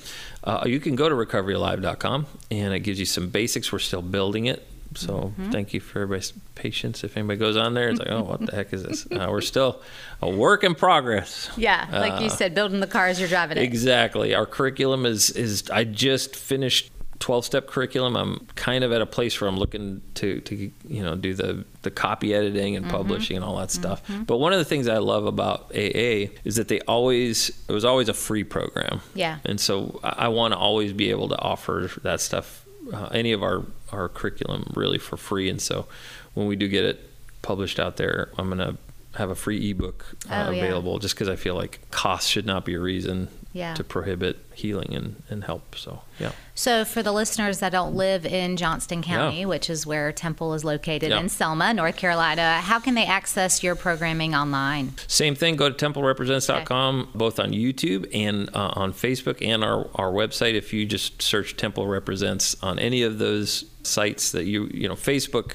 Uh, 0.47 0.63
you 0.65 0.79
can 0.79 0.95
go 0.95 1.09
to 1.09 1.15
recoveryalive.com 1.15 2.27
and 2.53 2.73
it 2.73 2.81
gives 2.81 3.01
you 3.01 3.05
some 3.05 3.29
basics. 3.29 3.73
We're 3.73 3.81
still 3.81 4.03
building 4.03 4.47
it. 4.47 4.67
So 4.95 5.35
thank 5.51 5.75
you 5.75 5.81
for 5.81 6.03
everybody's 6.03 6.33
patience. 6.55 7.05
If 7.05 7.17
anybody 7.17 7.39
goes 7.39 7.57
on 7.57 7.75
there, 7.75 7.89
it's 7.89 7.99
like, 7.99 8.11
oh, 8.11 8.23
what 8.23 8.47
the 8.47 8.55
heck 8.55 8.73
is 8.73 8.83
this? 8.83 9.07
Uh, 9.11 9.27
we're 9.29 9.43
still 9.43 9.83
a 10.23 10.31
work 10.31 10.65
in 10.65 10.75
progress. 10.75 11.51
Yeah, 11.57 11.87
like 11.91 12.23
you 12.23 12.31
said, 12.31 12.55
building 12.55 12.81
the 12.81 12.87
car 12.87 13.07
as 13.07 13.19
you're 13.21 13.29
driving 13.29 13.59
it. 13.59 13.63
Exactly. 13.65 14.35
Our 14.35 14.47
curriculum 14.47 15.05
is 15.05 15.31
is 15.31 15.69
I 15.71 15.85
just 15.85 16.35
finished 16.35 16.91
12 17.19 17.45
step 17.45 17.67
curriculum. 17.67 18.17
I'm 18.17 18.47
kind 18.57 18.85
of 18.85 18.93
at 18.93 19.01
a 19.01 19.07
place 19.07 19.41
where 19.41 19.49
I'm 19.49 19.57
looking 19.59 20.03
to 20.17 20.41
to 20.41 20.71
you 20.89 21.03
know 21.03 21.15
do 21.17 21.35
the 21.35 21.65
the 21.83 21.91
copy 21.91 22.35
editing 22.35 22.77
and 22.77 22.89
publishing 22.89 23.37
and 23.37 23.45
all 23.45 23.57
that 23.59 23.71
stuff. 23.71 24.03
But 24.27 24.39
one 24.39 24.53
of 24.53 24.59
the 24.59 24.65
things 24.65 24.89
I 24.89 24.99
love 24.99 25.27
about 25.27 25.71
AA 25.75 26.31
is 26.45 26.57
that 26.57 26.69
they 26.69 26.81
always 26.81 27.51
it 27.69 27.73
was 27.73 27.85
always 27.85 28.09
a 28.09 28.15
free 28.15 28.45
program. 28.45 29.01
Yeah. 29.15 29.39
And 29.45 29.61
so 29.61 30.01
I, 30.05 30.27
I 30.27 30.29
want 30.29 30.53
to 30.53 30.59
always 30.59 30.93
be 30.93 31.11
able 31.11 31.29
to 31.29 31.39
offer 31.39 31.91
that 32.03 32.21
stuff 32.21 32.65
uh, 32.93 33.07
any 33.13 33.33
of 33.33 33.43
our 33.43 33.65
our 33.93 34.09
curriculum 34.09 34.73
really 34.75 34.99
for 34.99 35.17
free 35.17 35.49
and 35.49 35.61
so 35.61 35.87
when 36.35 36.47
we 36.47 36.57
do 36.57 36.69
get 36.69 36.85
it 36.85 37.01
published 37.43 37.79
out 37.81 37.97
there, 37.97 38.29
I'm 38.37 38.49
going 38.51 38.59
to 38.59 38.77
have 39.17 39.31
a 39.31 39.35
free 39.35 39.71
ebook 39.71 40.05
uh, 40.29 40.47
Oh, 40.49 40.51
yeah. 40.51 40.63
available 40.65 40.99
just 40.99 41.15
because 41.15 41.29
I 41.31 41.37
feel 41.37 41.55
like 41.55 41.81
cost 41.91 42.29
should 42.29 42.45
not 42.45 42.65
be 42.67 42.75
a 42.75 42.81
reason 42.81 43.29
Yeah. 43.57 43.75
to 43.75 43.83
prohibit 43.85 44.39
healing 44.55 44.95
and, 44.95 45.23
and 45.31 45.45
help. 45.45 45.75
So, 45.77 46.03
yeah. 46.21 46.33
So, 46.55 46.85
for 46.85 47.03
the 47.03 47.13
listeners 47.13 47.59
that 47.61 47.73
don't 47.73 47.95
live 47.95 48.25
in 48.27 48.57
Johnston 48.57 49.03
County, 49.03 49.41
Yeah. 49.41 49.47
which 49.47 49.71
is 49.71 49.87
where 49.87 50.13
Temple 50.13 50.53
is 50.55 50.63
located 50.65 51.11
Yeah. 51.11 51.21
in 51.21 51.29
Selma, 51.29 51.73
North 51.73 51.97
Carolina, 51.97 52.61
how 52.61 52.79
can 52.79 52.95
they 52.95 53.07
access 53.07 53.63
your 53.63 53.75
programming 53.75 54.35
online? 54.35 54.93
Same 55.07 55.35
thing. 55.35 55.57
Go 55.57 55.71
to 55.71 55.75
templerepresents.com, 55.87 57.11
both 57.15 57.39
on 57.41 57.53
YouTube 57.53 58.09
and 58.15 58.49
uh, 58.55 58.71
on 58.75 58.93
Facebook 58.93 59.45
and 59.47 59.65
our, 59.65 59.89
our 59.95 60.13
website. 60.13 60.55
If 60.55 60.73
you 60.73 60.85
just 60.87 61.23
search 61.23 61.57
Temple 61.57 61.87
Represents 61.87 62.57
on 62.63 62.79
any 62.79 63.03
of 63.03 63.19
those 63.19 63.65
sites 63.83 64.33
that 64.33 64.45
you, 64.45 64.69
you 64.75 64.89
know, 64.89 64.95
Facebook, 64.95 65.53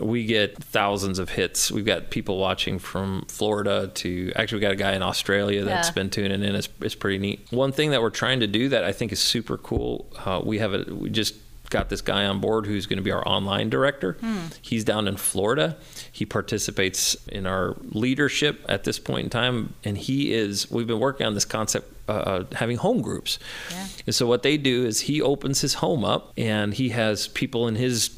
we 0.00 0.24
get 0.24 0.56
thousands 0.62 1.18
of 1.18 1.30
hits. 1.30 1.70
We've 1.70 1.84
got 1.84 2.10
people 2.10 2.38
watching 2.38 2.78
from 2.78 3.24
Florida 3.28 3.88
to 3.94 4.32
actually 4.36 4.56
we 4.58 4.62
got 4.62 4.72
a 4.72 4.76
guy 4.76 4.92
in 4.94 5.02
Australia 5.02 5.64
that's 5.64 5.88
Yeah. 5.88 5.94
been 5.94 6.10
tuning 6.10 6.42
in. 6.42 6.54
It's, 6.54 6.68
it's 6.80 6.94
pretty 6.94 7.18
neat. 7.18 7.46
One 7.50 7.72
thing 7.72 7.90
that 7.90 8.02
we're 8.02 8.10
trying 8.10 8.40
to 8.40 8.46
do 8.46 8.68
that 8.70 8.84
I 8.84 8.92
think 8.92 9.12
is 9.12 9.20
super 9.20 9.56
cool. 9.58 10.06
Uh, 10.24 10.40
we 10.44 10.58
have 10.58 10.72
a 10.74 10.84
we 10.94 11.10
just 11.10 11.34
got 11.70 11.88
this 11.88 12.00
guy 12.00 12.24
on 12.26 12.40
board 12.40 12.66
who's 12.66 12.86
going 12.86 12.96
to 12.96 13.02
be 13.02 13.12
our 13.12 13.26
online 13.28 13.70
director. 13.70 14.16
He's 14.60 14.82
down 14.82 15.06
in 15.06 15.16
Florida. 15.16 15.76
He 16.10 16.26
participates 16.26 17.14
in 17.28 17.46
our 17.46 17.76
leadership 17.92 18.64
at 18.68 18.82
this 18.82 18.98
point 18.98 19.24
in 19.24 19.30
time, 19.30 19.74
and 19.84 19.96
he 19.96 20.32
is. 20.32 20.68
We've 20.68 20.88
been 20.88 20.98
working 20.98 21.26
on 21.28 21.34
this 21.34 21.44
concept 21.44 21.92
uh, 22.08 22.12
uh, 22.12 22.44
having 22.56 22.76
home 22.78 23.02
groups. 23.02 23.38
Yeah. 23.70 23.86
And 24.06 24.14
so 24.16 24.26
what 24.26 24.42
they 24.42 24.56
do 24.56 24.84
is 24.84 25.02
he 25.02 25.22
opens 25.22 25.60
his 25.60 25.74
home 25.74 26.04
up, 26.04 26.32
and 26.36 26.74
he 26.74 26.88
has 26.88 27.28
people 27.28 27.68
in 27.68 27.76
his 27.76 28.08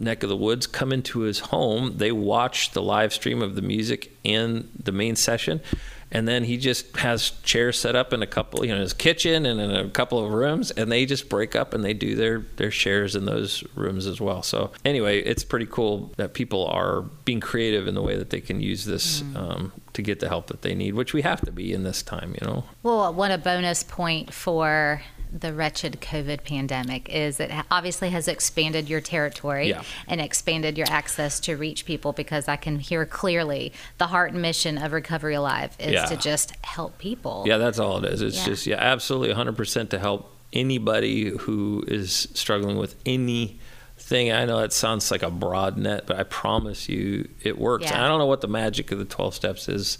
neck 0.00 0.22
of 0.22 0.28
the 0.28 0.36
woods 0.36 0.66
come 0.66 0.92
into 0.92 1.20
his 1.20 1.38
home. 1.40 1.98
They 1.98 2.10
watch 2.12 2.72
the 2.72 2.82
live 2.82 3.12
stream 3.12 3.42
of 3.42 3.54
the 3.54 3.62
music 3.62 4.16
and 4.24 4.68
the 4.82 4.92
main 4.92 5.16
session. 5.16 5.60
And 6.12 6.26
then 6.26 6.42
he 6.42 6.56
just 6.56 6.96
has 6.96 7.30
chairs 7.44 7.78
set 7.78 7.94
up 7.94 8.12
in 8.12 8.20
a 8.20 8.26
couple, 8.26 8.64
you 8.66 8.74
know, 8.74 8.80
his 8.80 8.92
kitchen 8.92 9.46
and 9.46 9.60
in 9.60 9.70
a 9.70 9.88
couple 9.90 10.24
of 10.24 10.32
rooms, 10.32 10.72
and 10.72 10.90
they 10.90 11.06
just 11.06 11.28
break 11.28 11.54
up 11.54 11.72
and 11.72 11.84
they 11.84 11.94
do 11.94 12.16
their 12.16 12.40
their 12.56 12.72
shares 12.72 13.14
in 13.14 13.26
those 13.26 13.62
rooms 13.76 14.06
as 14.06 14.20
well. 14.20 14.42
So 14.42 14.72
anyway, 14.84 15.20
it's 15.20 15.44
pretty 15.44 15.66
cool 15.66 16.10
that 16.16 16.34
people 16.34 16.66
are 16.66 17.02
being 17.24 17.38
creative 17.38 17.86
in 17.86 17.94
the 17.94 18.02
way 18.02 18.16
that 18.16 18.30
they 18.30 18.40
can 18.40 18.60
use 18.60 18.84
this 18.86 19.22
um, 19.36 19.72
to 19.92 20.02
get 20.02 20.18
the 20.18 20.28
help 20.28 20.48
that 20.48 20.62
they 20.62 20.74
need, 20.74 20.94
which 20.94 21.14
we 21.14 21.22
have 21.22 21.42
to 21.42 21.52
be 21.52 21.72
in 21.72 21.84
this 21.84 22.02
time, 22.02 22.34
you 22.40 22.44
know. 22.44 22.64
Well, 22.82 23.14
what 23.14 23.30
a 23.30 23.38
bonus 23.38 23.84
point 23.84 24.34
for 24.34 25.02
the 25.32 25.52
wretched 25.52 26.00
COVID 26.00 26.44
pandemic 26.44 27.08
is 27.08 27.38
it 27.40 27.50
obviously 27.70 28.10
has 28.10 28.26
expanded 28.28 28.88
your 28.88 29.00
territory 29.00 29.68
Yeah. 29.68 29.82
and 30.08 30.20
expanded 30.20 30.76
your 30.76 30.88
access 30.90 31.38
to 31.40 31.56
reach 31.56 31.84
people 31.84 32.12
because 32.12 32.48
I 32.48 32.56
can 32.56 32.80
hear 32.80 33.06
clearly 33.06 33.72
the 33.98 34.08
heart 34.08 34.32
and 34.32 34.42
mission 34.42 34.76
of 34.76 34.92
Recovery 34.92 35.34
Alive 35.34 35.76
is 35.78 35.92
Yeah. 35.92 36.06
to 36.06 36.16
just 36.16 36.52
help 36.64 36.98
people. 36.98 37.44
Yeah, 37.46 37.58
that's 37.58 37.78
all 37.78 38.04
it 38.04 38.12
is. 38.12 38.22
It's 38.22 38.38
Yeah. 38.38 38.44
just 38.44 38.66
yeah, 38.66 38.76
absolutely 38.76 39.30
100% 39.30 39.90
to 39.90 39.98
help 39.98 40.34
anybody 40.52 41.30
who 41.30 41.84
is 41.86 42.26
struggling 42.34 42.76
with 42.76 42.96
anything. 43.06 44.32
I 44.32 44.44
know 44.46 44.58
it 44.60 44.72
sounds 44.72 45.10
like 45.10 45.22
a 45.22 45.30
broad 45.30 45.76
net, 45.76 46.04
but 46.06 46.18
I 46.18 46.24
promise 46.24 46.88
you 46.88 47.28
it 47.42 47.58
works. 47.58 47.84
Yeah. 47.84 48.04
I 48.04 48.08
don't 48.08 48.18
know 48.18 48.26
what 48.26 48.40
the 48.40 48.48
magic 48.48 48.90
of 48.90 48.98
the 48.98 49.04
12 49.04 49.34
steps 49.34 49.68
is 49.68 49.98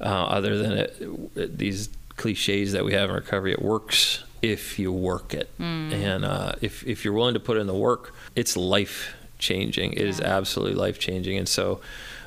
uh, 0.00 0.04
other 0.04 0.58
than 0.58 0.72
it, 0.72 0.96
it- 1.36 1.58
these 1.58 1.88
cliches 2.16 2.72
that 2.72 2.84
we 2.84 2.92
have 2.94 3.10
in 3.10 3.16
recovery. 3.16 3.52
It 3.52 3.62
works 3.62 4.24
if 4.42 4.78
you 4.78 4.92
work 4.92 5.34
it. 5.34 5.50
Mm. 5.58 5.92
And 5.92 6.24
uh, 6.24 6.52
if, 6.60 6.86
if 6.86 7.04
you're 7.04 7.14
willing 7.14 7.34
to 7.34 7.40
put 7.40 7.56
in 7.56 7.66
the 7.66 7.74
work, 7.74 8.14
it's 8.34 8.56
life 8.56 9.14
changing. 9.38 9.92
It 9.94 10.02
is 10.06 10.20
Yeah. 10.20 10.36
absolutely 10.36 10.74
life 10.76 10.98
changing. 10.98 11.36
And 11.38 11.48
so, 11.48 11.80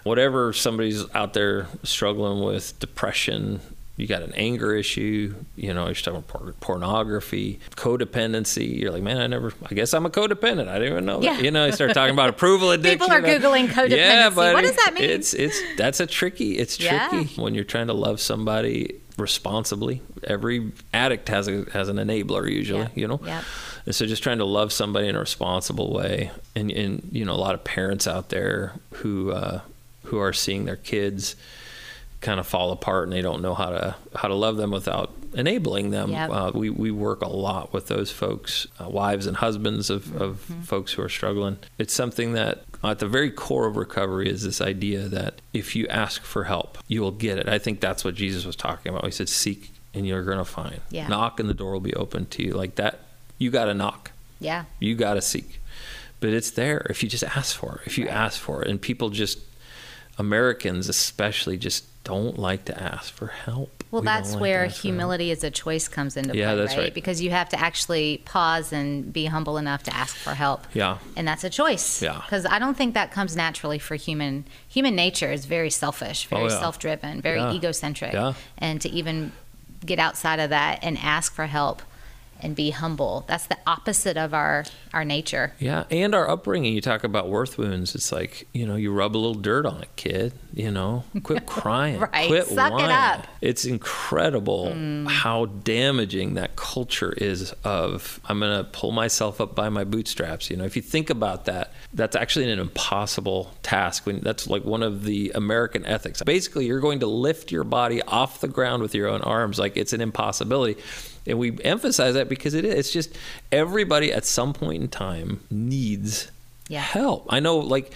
whatever 0.03 0.53
somebody's 0.53 1.03
out 1.13 1.33
there 1.33 1.67
struggling 1.83 2.43
with 2.43 2.77
depression, 2.79 3.59
you 3.97 4.07
got 4.07 4.21
an 4.21 4.31
anger 4.35 4.73
issue, 4.75 5.35
you 5.57 5.73
know, 5.73 5.85
you're 5.85 5.93
talking 5.95 6.21
por- 6.23 6.53
pornography, 6.61 7.59
codependency. 7.75 8.79
You're 8.79 8.91
like, 8.91 9.03
man, 9.03 9.17
I 9.17 9.27
never, 9.27 9.51
I 9.69 9.73
guess 9.73 9.93
I'm 9.93 10.05
a 10.05 10.09
codependent. 10.09 10.67
I 10.69 10.75
didn't 10.79 10.93
even 10.93 11.05
know 11.05 11.21
Yeah. 11.21 11.35
that. 11.35 11.43
You 11.43 11.51
know, 11.51 11.65
you 11.65 11.71
start 11.73 11.93
talking 11.93 12.13
about 12.13 12.29
approval 12.29 12.71
addiction. 12.75 12.99
People 12.99 13.11
are 13.13 13.21
Googling 13.21 13.67
codependency. 13.69 13.97
Yeah, 13.97 14.29
but 14.29 14.53
What 14.53 14.61
does 14.63 14.75
that 14.77 14.93
mean? 14.93 15.03
It's, 15.03 15.33
it's, 15.33 15.59
that's 15.77 15.99
a 15.99 16.07
tricky, 16.07 16.57
it's 16.57 16.79
Yeah. 16.79 17.09
tricky 17.09 17.41
when 17.41 17.53
you're 17.55 17.63
trying 17.65 17.87
to 17.87 17.93
love 17.93 18.21
somebody 18.21 18.95
responsibly. 19.19 20.01
Every 20.23 20.71
addict 20.93 21.29
has 21.29 21.47
a, 21.47 21.65
has 21.71 21.89
an 21.89 21.97
enabler 21.97 22.49
usually, 22.51 22.81
Yeah. 22.81 22.87
you 22.95 23.07
know? 23.07 23.19
Yep. 23.23 23.43
And 23.85 23.95
so 23.95 24.05
just 24.05 24.23
trying 24.23 24.37
to 24.39 24.45
love 24.45 24.71
somebody 24.73 25.07
in 25.07 25.15
a 25.15 25.19
responsible 25.19 25.91
way. 25.93 26.31
And, 26.55 26.71
and 26.71 27.07
you 27.11 27.25
know, 27.25 27.33
a 27.33 27.37
lot 27.37 27.55
of 27.55 27.63
parents 27.63 28.07
out 28.07 28.29
there 28.29 28.73
who, 28.95 29.31
uh, 29.31 29.61
who 30.05 30.17
are 30.19 30.33
seeing 30.33 30.65
their 30.65 30.75
kids 30.75 31.35
kind 32.21 32.39
of 32.39 32.45
fall 32.47 32.71
apart 32.71 33.03
and 33.05 33.13
they 33.13 33.21
don't 33.21 33.41
know 33.41 33.53
how 33.53 33.69
to 33.69 33.95
how 34.13 34.27
to 34.27 34.33
love 34.35 34.57
them 34.57 34.71
without 34.71 35.09
enabling 35.33 35.91
them. 35.91 36.11
Yep. 36.11 36.29
Uh, 36.29 36.51
we 36.53 36.69
we 36.69 36.91
work 36.91 37.21
a 37.21 37.27
lot 37.29 37.71
with 37.73 37.87
those 37.87 38.11
folks, 38.11 38.67
uh, 38.79 38.89
wives 38.89 39.25
and 39.27 39.37
husbands 39.37 39.89
of, 39.89 40.15
of 40.21 40.45
Mm-hmm. 40.49 40.61
folks 40.61 40.93
who 40.93 41.01
are 41.01 41.09
struggling. 41.09 41.57
It's 41.77 41.93
something 41.93 42.33
that 42.33 42.63
at 42.83 42.99
the 42.99 43.07
very 43.07 43.29
core 43.31 43.67
of 43.67 43.75
recovery 43.77 44.29
is 44.29 44.43
this 44.43 44.61
idea 44.61 45.07
that 45.09 45.41
if 45.53 45.75
you 45.75 45.87
ask 45.87 46.23
for 46.23 46.45
help, 46.45 46.77
you 46.87 47.01
will 47.01 47.11
get 47.11 47.37
it. 47.37 47.47
I 47.49 47.59
think 47.59 47.79
that's 47.81 48.03
what 48.03 48.15
Jesus 48.15 48.45
was 48.45 48.55
talking 48.55 48.89
about. 48.91 49.05
He 49.05 49.11
said, 49.11 49.29
"Seek 49.29 49.71
and 49.93 50.07
you're 50.07 50.23
going 50.23 50.37
to 50.37 50.45
find. 50.45 50.81
Yeah. 50.89 51.07
Knock 51.07 51.39
and 51.39 51.49
the 51.49 51.53
door 51.53 51.73
will 51.73 51.79
be 51.79 51.93
open 51.95 52.25
to 52.27 52.43
you." 52.43 52.53
Like 52.53 52.75
that, 52.75 52.99
you 53.37 53.49
got 53.51 53.65
to 53.65 53.73
knock. 53.73 54.11
Yeah. 54.39 54.65
You 54.79 54.95
got 54.95 55.15
to 55.15 55.21
seek. 55.21 55.59
But 56.21 56.31
it's 56.31 56.51
there 56.51 56.85
if 56.89 57.01
you 57.03 57.07
just 57.09 57.23
ask 57.23 57.55
for 57.55 57.75
it. 57.81 57.87
If 57.87 57.97
you 57.97 58.05
Right. 58.05 58.13
ask 58.15 58.39
for 58.39 58.61
it. 58.61 58.69
And 58.69 58.81
people 58.81 59.09
just, 59.09 59.39
Americans 60.17 60.89
especially, 60.89 61.57
just 61.57 61.85
don't 62.09 62.39
like 62.39 62.65
to 62.65 62.75
ask 62.81 63.13
for 63.13 63.27
help. 63.27 63.83
Well, 63.91 64.01
We 64.01 64.05
that's 64.07 64.33
like 64.33 64.41
where 64.41 64.65
ask 64.65 64.75
for 64.75 64.77
help. 64.77 64.83
humility 64.83 65.31
as 65.31 65.43
a 65.43 65.51
choice 65.51 65.87
comes 65.87 66.17
into 66.17 66.35
Yeah, 66.35 66.47
play, 66.53 66.55
that's 66.57 66.77
right. 66.77 66.93
Because 66.93 67.21
you 67.21 67.29
have 67.31 67.49
to 67.49 67.59
actually 67.59 68.21
pause 68.25 68.71
and 68.73 69.11
be 69.11 69.25
humble 69.25 69.57
enough 69.57 69.83
to 69.83 69.95
ask 69.95 70.15
for 70.15 70.33
help. 70.35 70.61
Yeah. 70.73 70.97
And 71.15 71.27
that's 71.27 71.43
a 71.43 71.49
choice. 71.49 72.01
Yeah. 72.01 72.21
Because 72.25 72.45
I 72.45 72.57
don't 72.59 72.75
think 72.77 72.93
that 72.95 73.11
comes 73.11 73.35
naturally 73.35 73.79
for 73.79 73.95
human. 73.95 74.45
Human 74.67 74.95
nature 74.95 75.31
is 75.31 75.45
very 75.45 75.69
selfish, 75.69 76.27
oh, 76.31 76.35
very 76.35 76.47
Oh, 76.47 76.49
yeah. 76.53 76.59
self-driven, 76.59 77.21
very 77.21 77.39
Yeah. 77.39 77.53
egocentric. 77.53 78.13
Yeah. 78.13 78.33
And 78.57 78.79
to 78.81 78.89
even 78.89 79.31
get 79.85 79.97
outside 79.99 80.39
of 80.39 80.49
that 80.49 80.79
and 80.83 80.97
ask 80.97 81.33
for 81.33 81.45
help 81.47 81.81
and 82.41 82.55
be 82.55 82.71
humble, 82.71 83.25
that's 83.27 83.47
the 83.47 83.57
opposite 83.67 84.17
of 84.17 84.33
our 84.33 84.65
our 84.93 85.05
nature. 85.05 85.53
Yeah, 85.59 85.85
and 85.91 86.15
our 86.15 86.29
upbringing. 86.29 86.73
You 86.73 86.81
talk 86.81 87.03
about 87.03 87.29
worth 87.29 87.57
wounds. 87.57 87.95
It's 87.95 88.11
like 88.11 88.47
you 88.53 88.65
know, 88.65 88.75
you 88.75 88.91
rub 88.91 89.15
a 89.15 89.19
little 89.19 89.35
dirt 89.35 89.65
on 89.65 89.81
it, 89.81 89.89
kid. 89.95 90.33
You 90.53 90.71
know, 90.71 91.03
quit 91.23 91.45
crying. 91.45 91.99
Right, 91.99 92.27
Quit 92.27 92.47
suck 92.47 92.71
it 92.71 92.75
whining. 92.75 92.91
up. 92.91 93.27
It's 93.41 93.65
incredible 93.65 94.71
mm. 94.73 95.07
how 95.07 95.45
damaging 95.45 96.35
that 96.35 96.55
culture 96.55 97.13
is. 97.17 97.53
Of 97.63 98.19
I'm 98.25 98.39
gonna 98.39 98.63
pull 98.63 98.91
myself 98.91 99.41
up 99.41 99.55
by 99.55 99.69
my 99.69 99.83
bootstraps. 99.83 100.49
You 100.49 100.57
know, 100.57 100.65
if 100.65 100.75
you 100.75 100.81
think 100.81 101.09
about 101.09 101.45
that, 101.45 101.73
that's 101.93 102.15
actually 102.15 102.51
an 102.51 102.59
impossible 102.59 103.51
task. 103.63 104.05
When 104.05 104.21
that's 104.21 104.47
like 104.47 104.63
one 104.63 104.83
of 104.83 105.03
the 105.03 105.31
American 105.35 105.85
ethics. 105.85 106.21
Basically, 106.23 106.65
you're 106.65 106.79
going 106.79 106.99
to 106.99 107.07
lift 107.07 107.51
your 107.51 107.63
body 107.63 108.01
off 108.03 108.41
the 108.41 108.47
ground 108.47 108.81
with 108.81 108.95
your 108.95 109.07
own 109.07 109.21
arms. 109.21 109.59
Like 109.59 109.77
it's 109.77 109.93
an 109.93 110.01
impossibility. 110.01 110.81
And 111.29 111.39
we 111.39 111.57
emphasize 111.63 112.13
that 112.15 112.27
because 112.29 112.53
it 112.53 112.65
is. 112.65 112.73
It's 112.75 112.91
just 112.91 113.17
everybody 113.51 114.11
at 114.11 114.25
some 114.25 114.53
point 114.53 114.81
in 114.83 114.89
time 114.89 115.41
needs 115.49 116.31
Yeah. 116.67 116.81
help. 116.81 117.25
I 117.29 117.39
know, 117.39 117.57
like, 117.57 117.93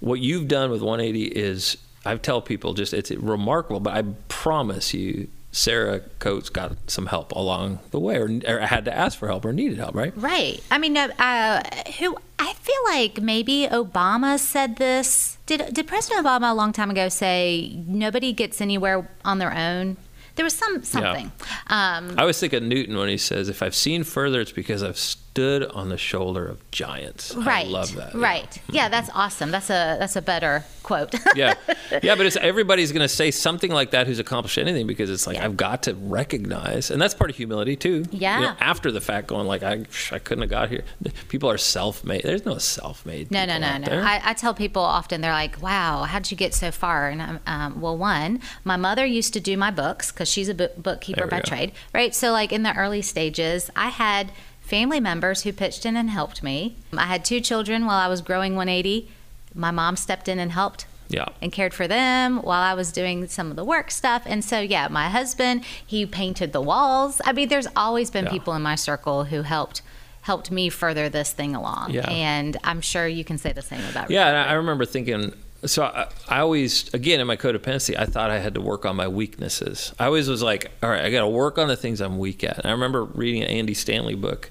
what 0.00 0.20
you've 0.20 0.48
done 0.48 0.70
with 0.70 0.82
180 0.82 1.24
is, 1.24 1.76
I 2.04 2.16
tell 2.16 2.40
people 2.40 2.74
just, 2.74 2.92
it's 2.94 3.10
remarkable, 3.10 3.80
but 3.80 3.94
I 3.94 4.02
promise 4.28 4.92
you, 4.94 5.28
Sarah 5.52 6.00
Coates 6.20 6.48
got 6.48 6.76
some 6.88 7.06
help 7.06 7.32
along 7.32 7.80
the 7.90 7.98
way, 7.98 8.16
or, 8.16 8.30
or 8.46 8.60
had 8.60 8.84
to 8.84 8.96
ask 8.96 9.18
for 9.18 9.26
help, 9.26 9.44
or 9.44 9.52
needed 9.52 9.78
help, 9.78 9.94
right? 9.96 10.12
Right. 10.16 10.62
I 10.70 10.78
mean, 10.78 10.96
uh, 10.96 11.62
who 11.98 12.16
I 12.38 12.52
feel 12.54 12.84
like 12.86 13.20
maybe 13.20 13.66
Obama 13.70 14.38
said 14.38 14.76
this. 14.76 15.38
Did 15.46 15.74
did 15.74 15.88
President 15.88 16.24
Obama 16.24 16.52
a 16.52 16.54
long 16.54 16.72
time 16.72 16.88
ago 16.88 17.08
say 17.08 17.82
nobody 17.86 18.32
gets 18.32 18.60
anywhere 18.60 19.08
on 19.24 19.38
their 19.40 19.52
own? 19.52 19.96
There 20.40 20.44
was 20.46 20.54
some 20.54 20.82
something. 20.82 21.30
Um, 21.66 22.14
I 22.16 22.24
think 22.40 22.54
of 22.54 22.62
Newton 22.62 22.96
when 22.96 23.10
he 23.10 23.18
says, 23.18 23.50
"If 23.50 23.62
I've 23.62 23.74
seen 23.74 24.04
further, 24.04 24.40
it's 24.40 24.52
because 24.52 24.82
I've 24.82 24.96
stood 25.30 25.64
on 25.64 25.88
the 25.88 25.98
shoulder 25.98 26.46
of 26.48 26.70
giants." 26.70 27.34
right. 27.34 27.66
I 27.66 27.68
love 27.68 27.94
that. 27.94 28.14
Right. 28.14 28.60
Yeah, 28.70 28.88
that's 28.88 29.10
awesome. 29.14 29.50
That's 29.50 29.70
a 29.70 29.96
that's 29.98 30.16
a 30.16 30.22
better 30.22 30.64
quote. 30.82 31.14
yeah, 31.36 31.54
yeah, 32.02 32.14
but 32.16 32.26
it's 32.26 32.36
everybody's 32.40 32.92
going 32.92 33.02
to 33.02 33.08
say 33.08 33.30
something 33.30 33.70
like 33.70 33.90
that 33.92 34.06
who's 34.06 34.18
accomplished 34.18 34.58
anything 34.58 34.86
because 34.86 35.10
it's 35.10 35.26
like 35.26 35.36
Yeah. 35.36 35.44
I've 35.44 35.56
got 35.56 35.84
to 35.84 35.94
recognize, 35.94 36.90
and 36.90 37.00
that's 37.00 37.14
part 37.14 37.30
of 37.30 37.36
humility 37.36 37.76
too. 37.76 38.04
Yeah. 38.10 38.38
You 38.38 38.46
know, 38.46 38.56
after 38.60 38.90
the 38.90 39.00
fact, 39.00 39.28
going 39.28 39.46
like 39.46 39.62
I, 39.62 39.84
I 40.12 40.18
couldn't 40.18 40.42
have 40.42 40.50
got 40.50 40.68
here. 40.68 40.82
People 41.28 41.50
are 41.50 41.58
self-made. 41.58 42.22
There's 42.22 42.44
no 42.44 42.58
self-made. 42.58 43.30
No, 43.30 43.44
no, 43.44 43.58
no, 43.58 43.78
no. 43.78 44.00
I, 44.02 44.20
I 44.24 44.34
tell 44.34 44.54
people 44.54 44.82
often 44.82 45.20
they're 45.20 45.32
like, 45.32 45.60
"Wow, 45.62 46.04
how'd 46.04 46.30
you 46.30 46.36
get 46.36 46.54
so 46.54 46.70
far?" 46.70 47.08
And 47.08 47.22
I'm, 47.22 47.40
um, 47.46 47.80
well, 47.80 47.96
one, 47.96 48.40
my 48.64 48.76
mother 48.76 49.04
used 49.06 49.32
to 49.34 49.40
do 49.40 49.56
my 49.56 49.70
books 49.70 50.10
because 50.10 50.28
she's 50.28 50.48
a 50.48 50.54
bookkeeper 50.54 51.26
by 51.26 51.38
go. 51.40 51.42
trade, 51.44 51.72
right? 51.94 52.14
So, 52.14 52.32
like 52.32 52.52
in 52.52 52.62
the 52.62 52.76
early 52.76 53.02
stages, 53.02 53.70
I 53.76 53.88
had 53.88 54.32
family 54.70 55.00
members 55.00 55.42
who 55.42 55.52
pitched 55.52 55.84
in 55.84 55.96
and 55.96 56.08
helped 56.10 56.42
me. 56.44 56.76
I 56.96 57.06
had 57.06 57.24
two 57.24 57.40
children 57.40 57.84
while 57.86 57.98
I 57.98 58.06
was 58.06 58.22
growing 58.22 58.54
180. 58.54 59.10
My 59.52 59.72
mom 59.72 59.96
stepped 59.96 60.28
in 60.28 60.38
and 60.38 60.52
helped 60.52 60.86
yeah. 61.08 61.26
and 61.42 61.50
cared 61.50 61.74
for 61.74 61.88
them 61.88 62.38
while 62.38 62.62
I 62.62 62.74
was 62.74 62.92
doing 62.92 63.26
some 63.26 63.50
of 63.50 63.56
the 63.56 63.64
work 63.64 63.90
stuff. 63.90 64.22
And 64.26 64.44
so, 64.44 64.60
yeah, 64.60 64.86
my 64.88 65.08
husband, 65.08 65.64
he 65.84 66.06
painted 66.06 66.52
the 66.52 66.60
walls. 66.60 67.20
I 67.24 67.32
mean, 67.32 67.48
there's 67.48 67.66
always 67.74 68.12
been 68.12 68.26
Yeah. 68.26 68.30
people 68.30 68.54
in 68.54 68.62
my 68.62 68.76
circle 68.76 69.24
who 69.24 69.42
helped 69.42 69.82
helped 70.22 70.50
me 70.50 70.68
further 70.68 71.08
this 71.08 71.32
thing 71.32 71.56
along. 71.56 71.90
Yeah. 71.90 72.08
And 72.08 72.56
I'm 72.62 72.82
sure 72.82 73.08
you 73.08 73.24
can 73.24 73.38
say 73.38 73.52
the 73.52 73.62
same 73.62 73.84
about 73.90 74.10
Yeah, 74.10 74.28
and 74.28 74.36
I 74.36 74.50
I 74.50 74.52
remember 74.52 74.84
thinking. 74.84 75.32
So 75.64 75.84
I, 75.84 76.08
I 76.28 76.40
always, 76.40 76.92
again, 76.94 77.20
in 77.20 77.26
my 77.26 77.36
codependency, 77.36 77.98
I 77.98 78.06
thought 78.06 78.30
I 78.30 78.38
had 78.38 78.54
to 78.54 78.60
work 78.60 78.86
on 78.86 78.96
my 78.96 79.08
weaknesses. 79.08 79.92
I 79.98 80.06
always 80.06 80.28
was 80.28 80.42
like, 80.42 80.70
all 80.82 80.88
right, 80.88 81.04
I 81.04 81.10
got 81.10 81.20
to 81.20 81.28
work 81.28 81.58
on 81.58 81.68
the 81.68 81.76
things 81.76 82.00
I'm 82.00 82.18
weak 82.18 82.42
at. 82.44 82.58
And 82.58 82.66
I 82.66 82.70
remember 82.70 83.04
reading 83.04 83.42
an 83.42 83.48
Andy 83.48 83.74
Stanley 83.74 84.14
book, 84.14 84.50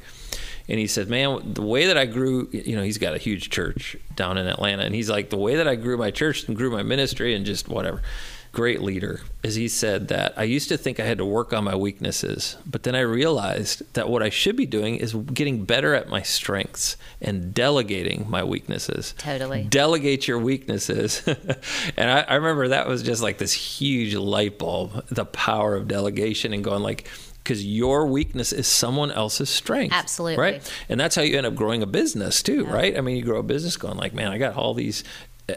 and 0.68 0.78
he 0.78 0.86
said, 0.86 1.10
"Man, 1.10 1.54
the 1.54 1.64
way 1.64 1.88
that 1.88 1.98
I 1.98 2.06
grew, 2.06 2.48
you 2.52 2.76
know, 2.76 2.84
he's 2.84 3.00
got 3.00 3.16
a 3.16 3.18
huge 3.18 3.50
church 3.50 3.98
down 4.16 4.38
in 4.38 4.46
Atlanta, 4.46 4.84
and 4.84 4.94
he's 4.94 5.10
like, 5.10 5.32
the 5.32 5.38
way 5.38 5.56
that 5.56 5.68
I 5.68 5.76
grew 5.76 5.98
my 5.98 6.12
church 6.12 6.48
and 6.48 6.56
grew 6.56 6.70
my 6.70 6.84
ministry 6.84 7.34
and 7.34 7.46
just 7.46 7.68
whatever." 7.68 8.02
Great 8.52 8.82
leader, 8.82 9.22
as 9.44 9.56
he 9.56 9.68
said 9.68 10.08
that 10.08 10.34
I 10.36 10.44
used 10.44 10.70
to 10.70 10.78
think 10.78 11.00
I 11.00 11.06
had 11.06 11.20
to 11.20 11.26
work 11.26 11.54
on 11.54 11.64
my 11.64 11.76
weaknesses, 11.76 12.58
but 12.66 12.84
then 12.84 12.96
I 12.96 13.02
realized 13.02 13.84
that 13.94 14.10
what 14.10 14.24
I 14.24 14.30
should 14.30 14.56
be 14.56 14.66
doing 14.66 14.96
is 14.96 15.14
getting 15.14 15.66
better 15.66 15.94
at 15.94 16.10
my 16.10 16.24
strengths 16.24 16.98
and 17.22 17.54
delegating 17.54 18.26
my 18.28 18.44
weaknesses. 18.44 19.14
Totally. 19.20 19.64
Delegate 19.70 20.28
your 20.28 20.40
weaknesses. 20.40 21.22
and 21.98 22.10
I, 22.10 22.22
I 22.22 22.36
remember 22.36 22.70
that 22.70 22.88
was 22.88 23.04
just 23.04 23.22
like 23.22 23.38
this 23.38 23.54
huge 23.54 24.16
light 24.16 24.58
bulb, 24.58 25.06
the 25.10 25.26
power 25.26 25.76
of 25.76 25.88
delegation 25.88 26.52
and 26.52 26.64
going 26.64 26.82
like, 26.82 27.08
because 27.50 27.66
your 27.66 28.06
weakness 28.06 28.54
is 28.54 28.68
someone 28.68 29.12
else's 29.12 29.50
strength. 29.50 29.94
Absolutely. 29.94 30.38
Right. 30.38 30.74
And 30.88 31.00
that's 31.00 31.16
how 31.16 31.24
you 31.24 31.36
end 31.36 31.48
up 31.48 31.56
growing 31.56 31.82
a 31.82 31.88
business 31.88 32.44
too, 32.44 32.64
yeah. 32.66 32.74
right? 32.74 32.98
I 32.98 33.02
mean, 33.02 33.16
you 33.16 33.24
grow 33.24 33.40
a 33.40 33.44
business 33.44 33.76
going 33.76 33.98
like, 33.98 34.14
man, 34.14 34.32
I 34.32 34.38
got 34.38 34.56
all 34.56 34.74
these 34.74 35.04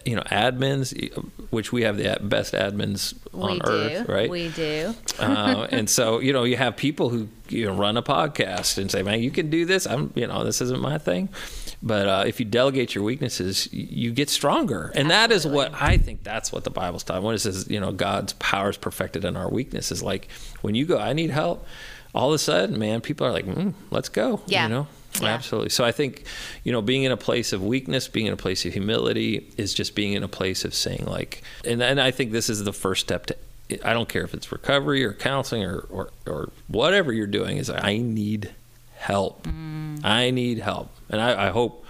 you 0.05 0.16
know 0.16 0.22
admins 0.22 0.92
which 1.50 1.72
we 1.72 1.83
have 1.83 1.96
the 1.96 2.18
best 2.22 2.55
admins 2.55 3.14
on 3.35 3.52
we 3.52 3.61
earth 3.64 4.07
do. 4.07 4.12
right? 4.12 4.31
We 4.31 4.48
do. 4.50 4.94
Uh, 5.18 5.66
and 5.70 5.88
so 5.88 6.20
you 6.20 6.33
know 6.33 6.44
you 6.44 6.57
have 6.57 6.76
people 6.76 7.11
who 7.11 7.28
you 7.48 7.66
know, 7.66 7.74
run 7.74 7.96
a 7.96 8.02
podcast 8.02 8.78
and 8.78 8.90
say 8.90 9.02
man 9.02 9.22
you 9.22 9.31
can 9.31 9.50
do 9.50 9.64
this. 9.64 9.87
I'm 9.87 10.12
you 10.14 10.26
know 10.26 10.44
this 10.44 10.61
isn't 10.61 10.81
my 10.81 10.98
thing. 10.98 11.28
But 11.85 12.07
uh, 12.09 12.24
if 12.26 12.38
you 12.38 12.46
delegate 12.46 12.94
your 12.94 13.02
weaknesses 13.02 13.68
you 13.72 14.12
get 14.12 14.31
stronger. 14.31 14.92
And 14.94 15.11
Absolutely. 15.11 15.11
that 15.11 15.31
is 15.33 15.46
what 15.46 15.83
i 15.83 15.96
think 15.96 16.22
that's 16.22 16.52
what 16.52 16.64
the 16.64 16.70
bible's 16.70 17.02
talking 17.02 17.24
when 17.24 17.35
it 17.35 17.40
says 17.40 17.68
you 17.68 17.81
know 17.81 17.92
god's 17.92 18.35
power 18.35 18.70
is 18.70 18.76
perfected 18.76 19.24
in 19.24 19.37
our 19.37 19.50
weaknesses. 19.50 20.02
Like 20.02 20.28
when 20.61 20.74
you 20.74 20.87
go 20.87 20.98
i 20.98 21.12
need 21.12 21.31
help 21.31 21.66
all 22.14 22.28
of 22.28 22.35
a 22.35 22.38
sudden 22.38 22.78
man 22.78 23.00
people 23.00 23.26
are 23.26 23.33
like 23.33 23.46
mm, 23.46 23.74
let's 23.90 24.09
go 24.09 24.40
yeah. 24.46 24.64
you 24.64 24.68
know 24.68 24.87
yeah. 25.20 25.29
Absolutely. 25.29 25.70
So 25.70 25.85
I 25.85 25.92
think, 25.92 26.25
you 26.64 26.72
know, 26.72 26.83
being 26.83 27.03
in 27.03 27.12
a 27.12 27.16
place 27.16 27.53
of 27.53 27.62
weakness, 27.62 28.09
being 28.09 28.27
in 28.27 28.33
a 28.33 28.37
place 28.37 28.64
of 28.64 28.72
humility 28.72 29.51
is 29.57 29.75
just 29.75 29.94
being 29.94 30.12
in 30.12 30.22
a 30.22 30.29
place 30.29 30.64
of 30.64 30.75
saying 30.75 31.05
like, 31.07 31.42
and, 31.64 31.83
and 31.83 32.01
I 32.01 32.11
think 32.11 32.33
this 32.33 32.48
is 32.48 32.64
the 32.64 32.72
first 32.72 33.03
step 33.03 33.27
to, 33.27 33.37
I 33.85 33.92
don't 33.92 34.09
care 34.09 34.22
if 34.22 34.35
it's 34.35 34.53
recovery 34.53 35.05
or 35.05 35.12
counseling 35.12 35.64
or, 35.64 35.87
or, 35.90 36.11
or 36.27 36.51
whatever 36.68 37.12
you're 37.12 37.27
doing 37.27 37.57
is 37.57 37.70
I 37.70 37.98
need 37.98 38.55
help. 38.96 39.44
Mm. 39.44 40.05
I 40.05 40.31
need 40.31 40.59
help. 40.59 40.90
And 41.11 41.20
I, 41.20 41.48
I 41.48 41.51
hope 41.51 41.85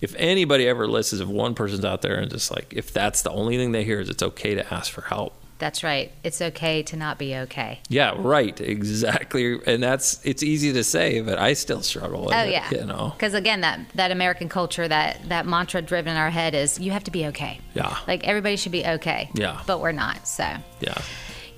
if 0.00 0.14
anybody 0.16 0.68
ever 0.68 0.86
listens, 0.86 1.20
if 1.20 1.28
one 1.28 1.54
person's 1.54 1.84
out 1.84 2.02
there 2.02 2.16
and 2.16 2.30
just 2.30 2.50
like, 2.50 2.72
if 2.74 2.92
that's 2.92 3.22
the 3.22 3.30
only 3.30 3.56
thing 3.56 3.72
they 3.72 3.84
hear 3.84 4.00
is 4.00 4.08
it's 4.08 4.22
okay 4.22 4.54
to 4.54 4.74
ask 4.74 4.92
for 4.92 5.02
help 5.02 5.34
that's 5.58 5.82
right. 5.82 6.12
It's 6.22 6.40
okay 6.40 6.82
to 6.84 6.96
not 6.96 7.18
be 7.18 7.34
okay. 7.36 7.80
Yeah, 7.88 8.14
right. 8.16 8.58
Exactly. 8.60 9.58
And 9.66 9.82
that's 9.82 10.24
it's 10.24 10.42
easy 10.42 10.72
to 10.72 10.84
say, 10.84 11.20
but 11.20 11.38
I 11.38 11.52
still 11.54 11.82
struggle. 11.82 12.30
oh 12.32 12.38
it, 12.38 12.50
yeah. 12.50 12.70
You 12.70 12.84
know. 12.84 13.12
Because 13.16 13.34
again, 13.34 13.60
that 13.62 13.80
that 13.94 14.10
American 14.10 14.48
culture, 14.48 14.86
that 14.86 15.28
that 15.28 15.46
mantra 15.46 15.82
driven 15.82 16.12
in 16.12 16.16
our 16.16 16.30
head 16.30 16.54
is 16.54 16.78
you 16.78 16.92
have 16.92 17.04
to 17.04 17.10
be 17.10 17.26
okay. 17.26 17.60
Yeah. 17.74 17.96
Like 18.06 18.26
everybody 18.26 18.56
should 18.56 18.72
be 18.72 18.86
okay. 18.86 19.30
Yeah. 19.34 19.60
But 19.66 19.80
we're 19.80 19.92
not. 19.92 20.26
So. 20.26 20.44
Yeah. 20.80 20.98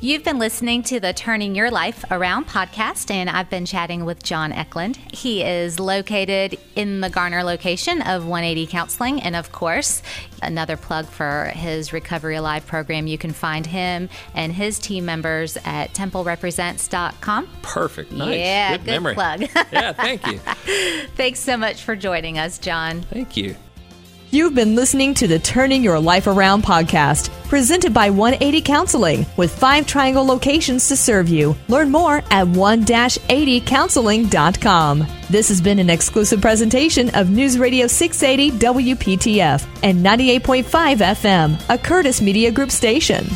You've 0.03 0.25
been 0.25 0.39
listening 0.39 0.83
to 0.85 0.99
the 0.99 1.13
Turning 1.13 1.55
Your 1.55 1.71
Life 1.71 2.07
Around 2.11 2.47
podcast, 2.47 3.11
and 3.11 3.29
I've 3.29 3.51
been 3.51 3.67
chatting 3.67 4.07
with 4.07 4.23
John 4.23 4.51
Eklund. 4.51 4.97
He 5.13 5.43
is 5.43 5.79
located 5.79 6.59
in 6.75 7.03
the 7.03 7.11
Garner 7.11 7.45
location 7.45 8.01
of 8.01 8.25
180 8.27 8.67
Counseling, 8.67 9.21
and 9.21 9.37
of 9.37 9.53
course, 9.53 10.03
another 10.43 10.79
plug 10.79 11.05
for 11.05 11.53
his 11.55 11.93
Recovery 11.93 12.37
Alive 12.37 12.67
program. 12.67 13.09
You 13.09 13.19
can 13.19 13.35
find 13.35 13.67
him 13.67 14.09
and 14.35 14.55
his 14.55 14.79
team 14.79 15.05
members 15.05 15.59
at 15.67 15.93
templerepresents.com. 15.93 17.49
Perfect. 17.61 18.11
Nice. 18.11 18.39
Yeah, 18.39 18.71
good, 18.79 18.87
good 18.87 18.91
memory. 18.93 19.15
plug. 19.15 19.43
yeah, 19.71 19.93
thank 19.93 20.27
you. 20.27 20.39
Thanks 21.17 21.41
so 21.41 21.59
much 21.59 21.83
for 21.83 21.95
joining 21.95 22.39
us, 22.39 22.59
John. 22.59 23.03
Thank 23.03 23.37
you. 23.37 23.55
You've 24.33 24.55
been 24.55 24.77
listening 24.77 25.15
to 25.15 25.27
the 25.27 25.41
Turning 25.41 25.83
Your 25.83 25.99
Life 25.99 26.29
Around 26.29 26.63
podcast, 26.63 27.31
presented 27.49 27.93
by 27.93 28.11
180 28.11 28.63
Counseling, 28.63 29.27
with 29.37 29.59
five 29.59 29.89
triangle 29.89 30.25
locations 30.25 30.87
to 30.87 30.97
serve 30.97 31.29
you. 31.29 31.57
Learn 31.67 31.91
more 31.91 32.19
at 32.31 32.47
1-80counseling.com. 32.47 35.07
This 35.31 35.49
has 35.49 35.61
been 35.61 35.81
an 35.81 35.91
exclusive 35.91 36.41
presentation 36.41 37.13
of 37.17 37.31
News 37.31 37.59
Radio 37.59 37.89
680 37.89 38.57
WPTF 38.59 39.67
and 39.83 40.07
98.5 40.07 40.99
FM, 40.99 41.61
a 41.69 41.77
Curtis 41.77 42.23
Media 42.23 42.53
Group 42.53 42.71
station. 42.71 43.27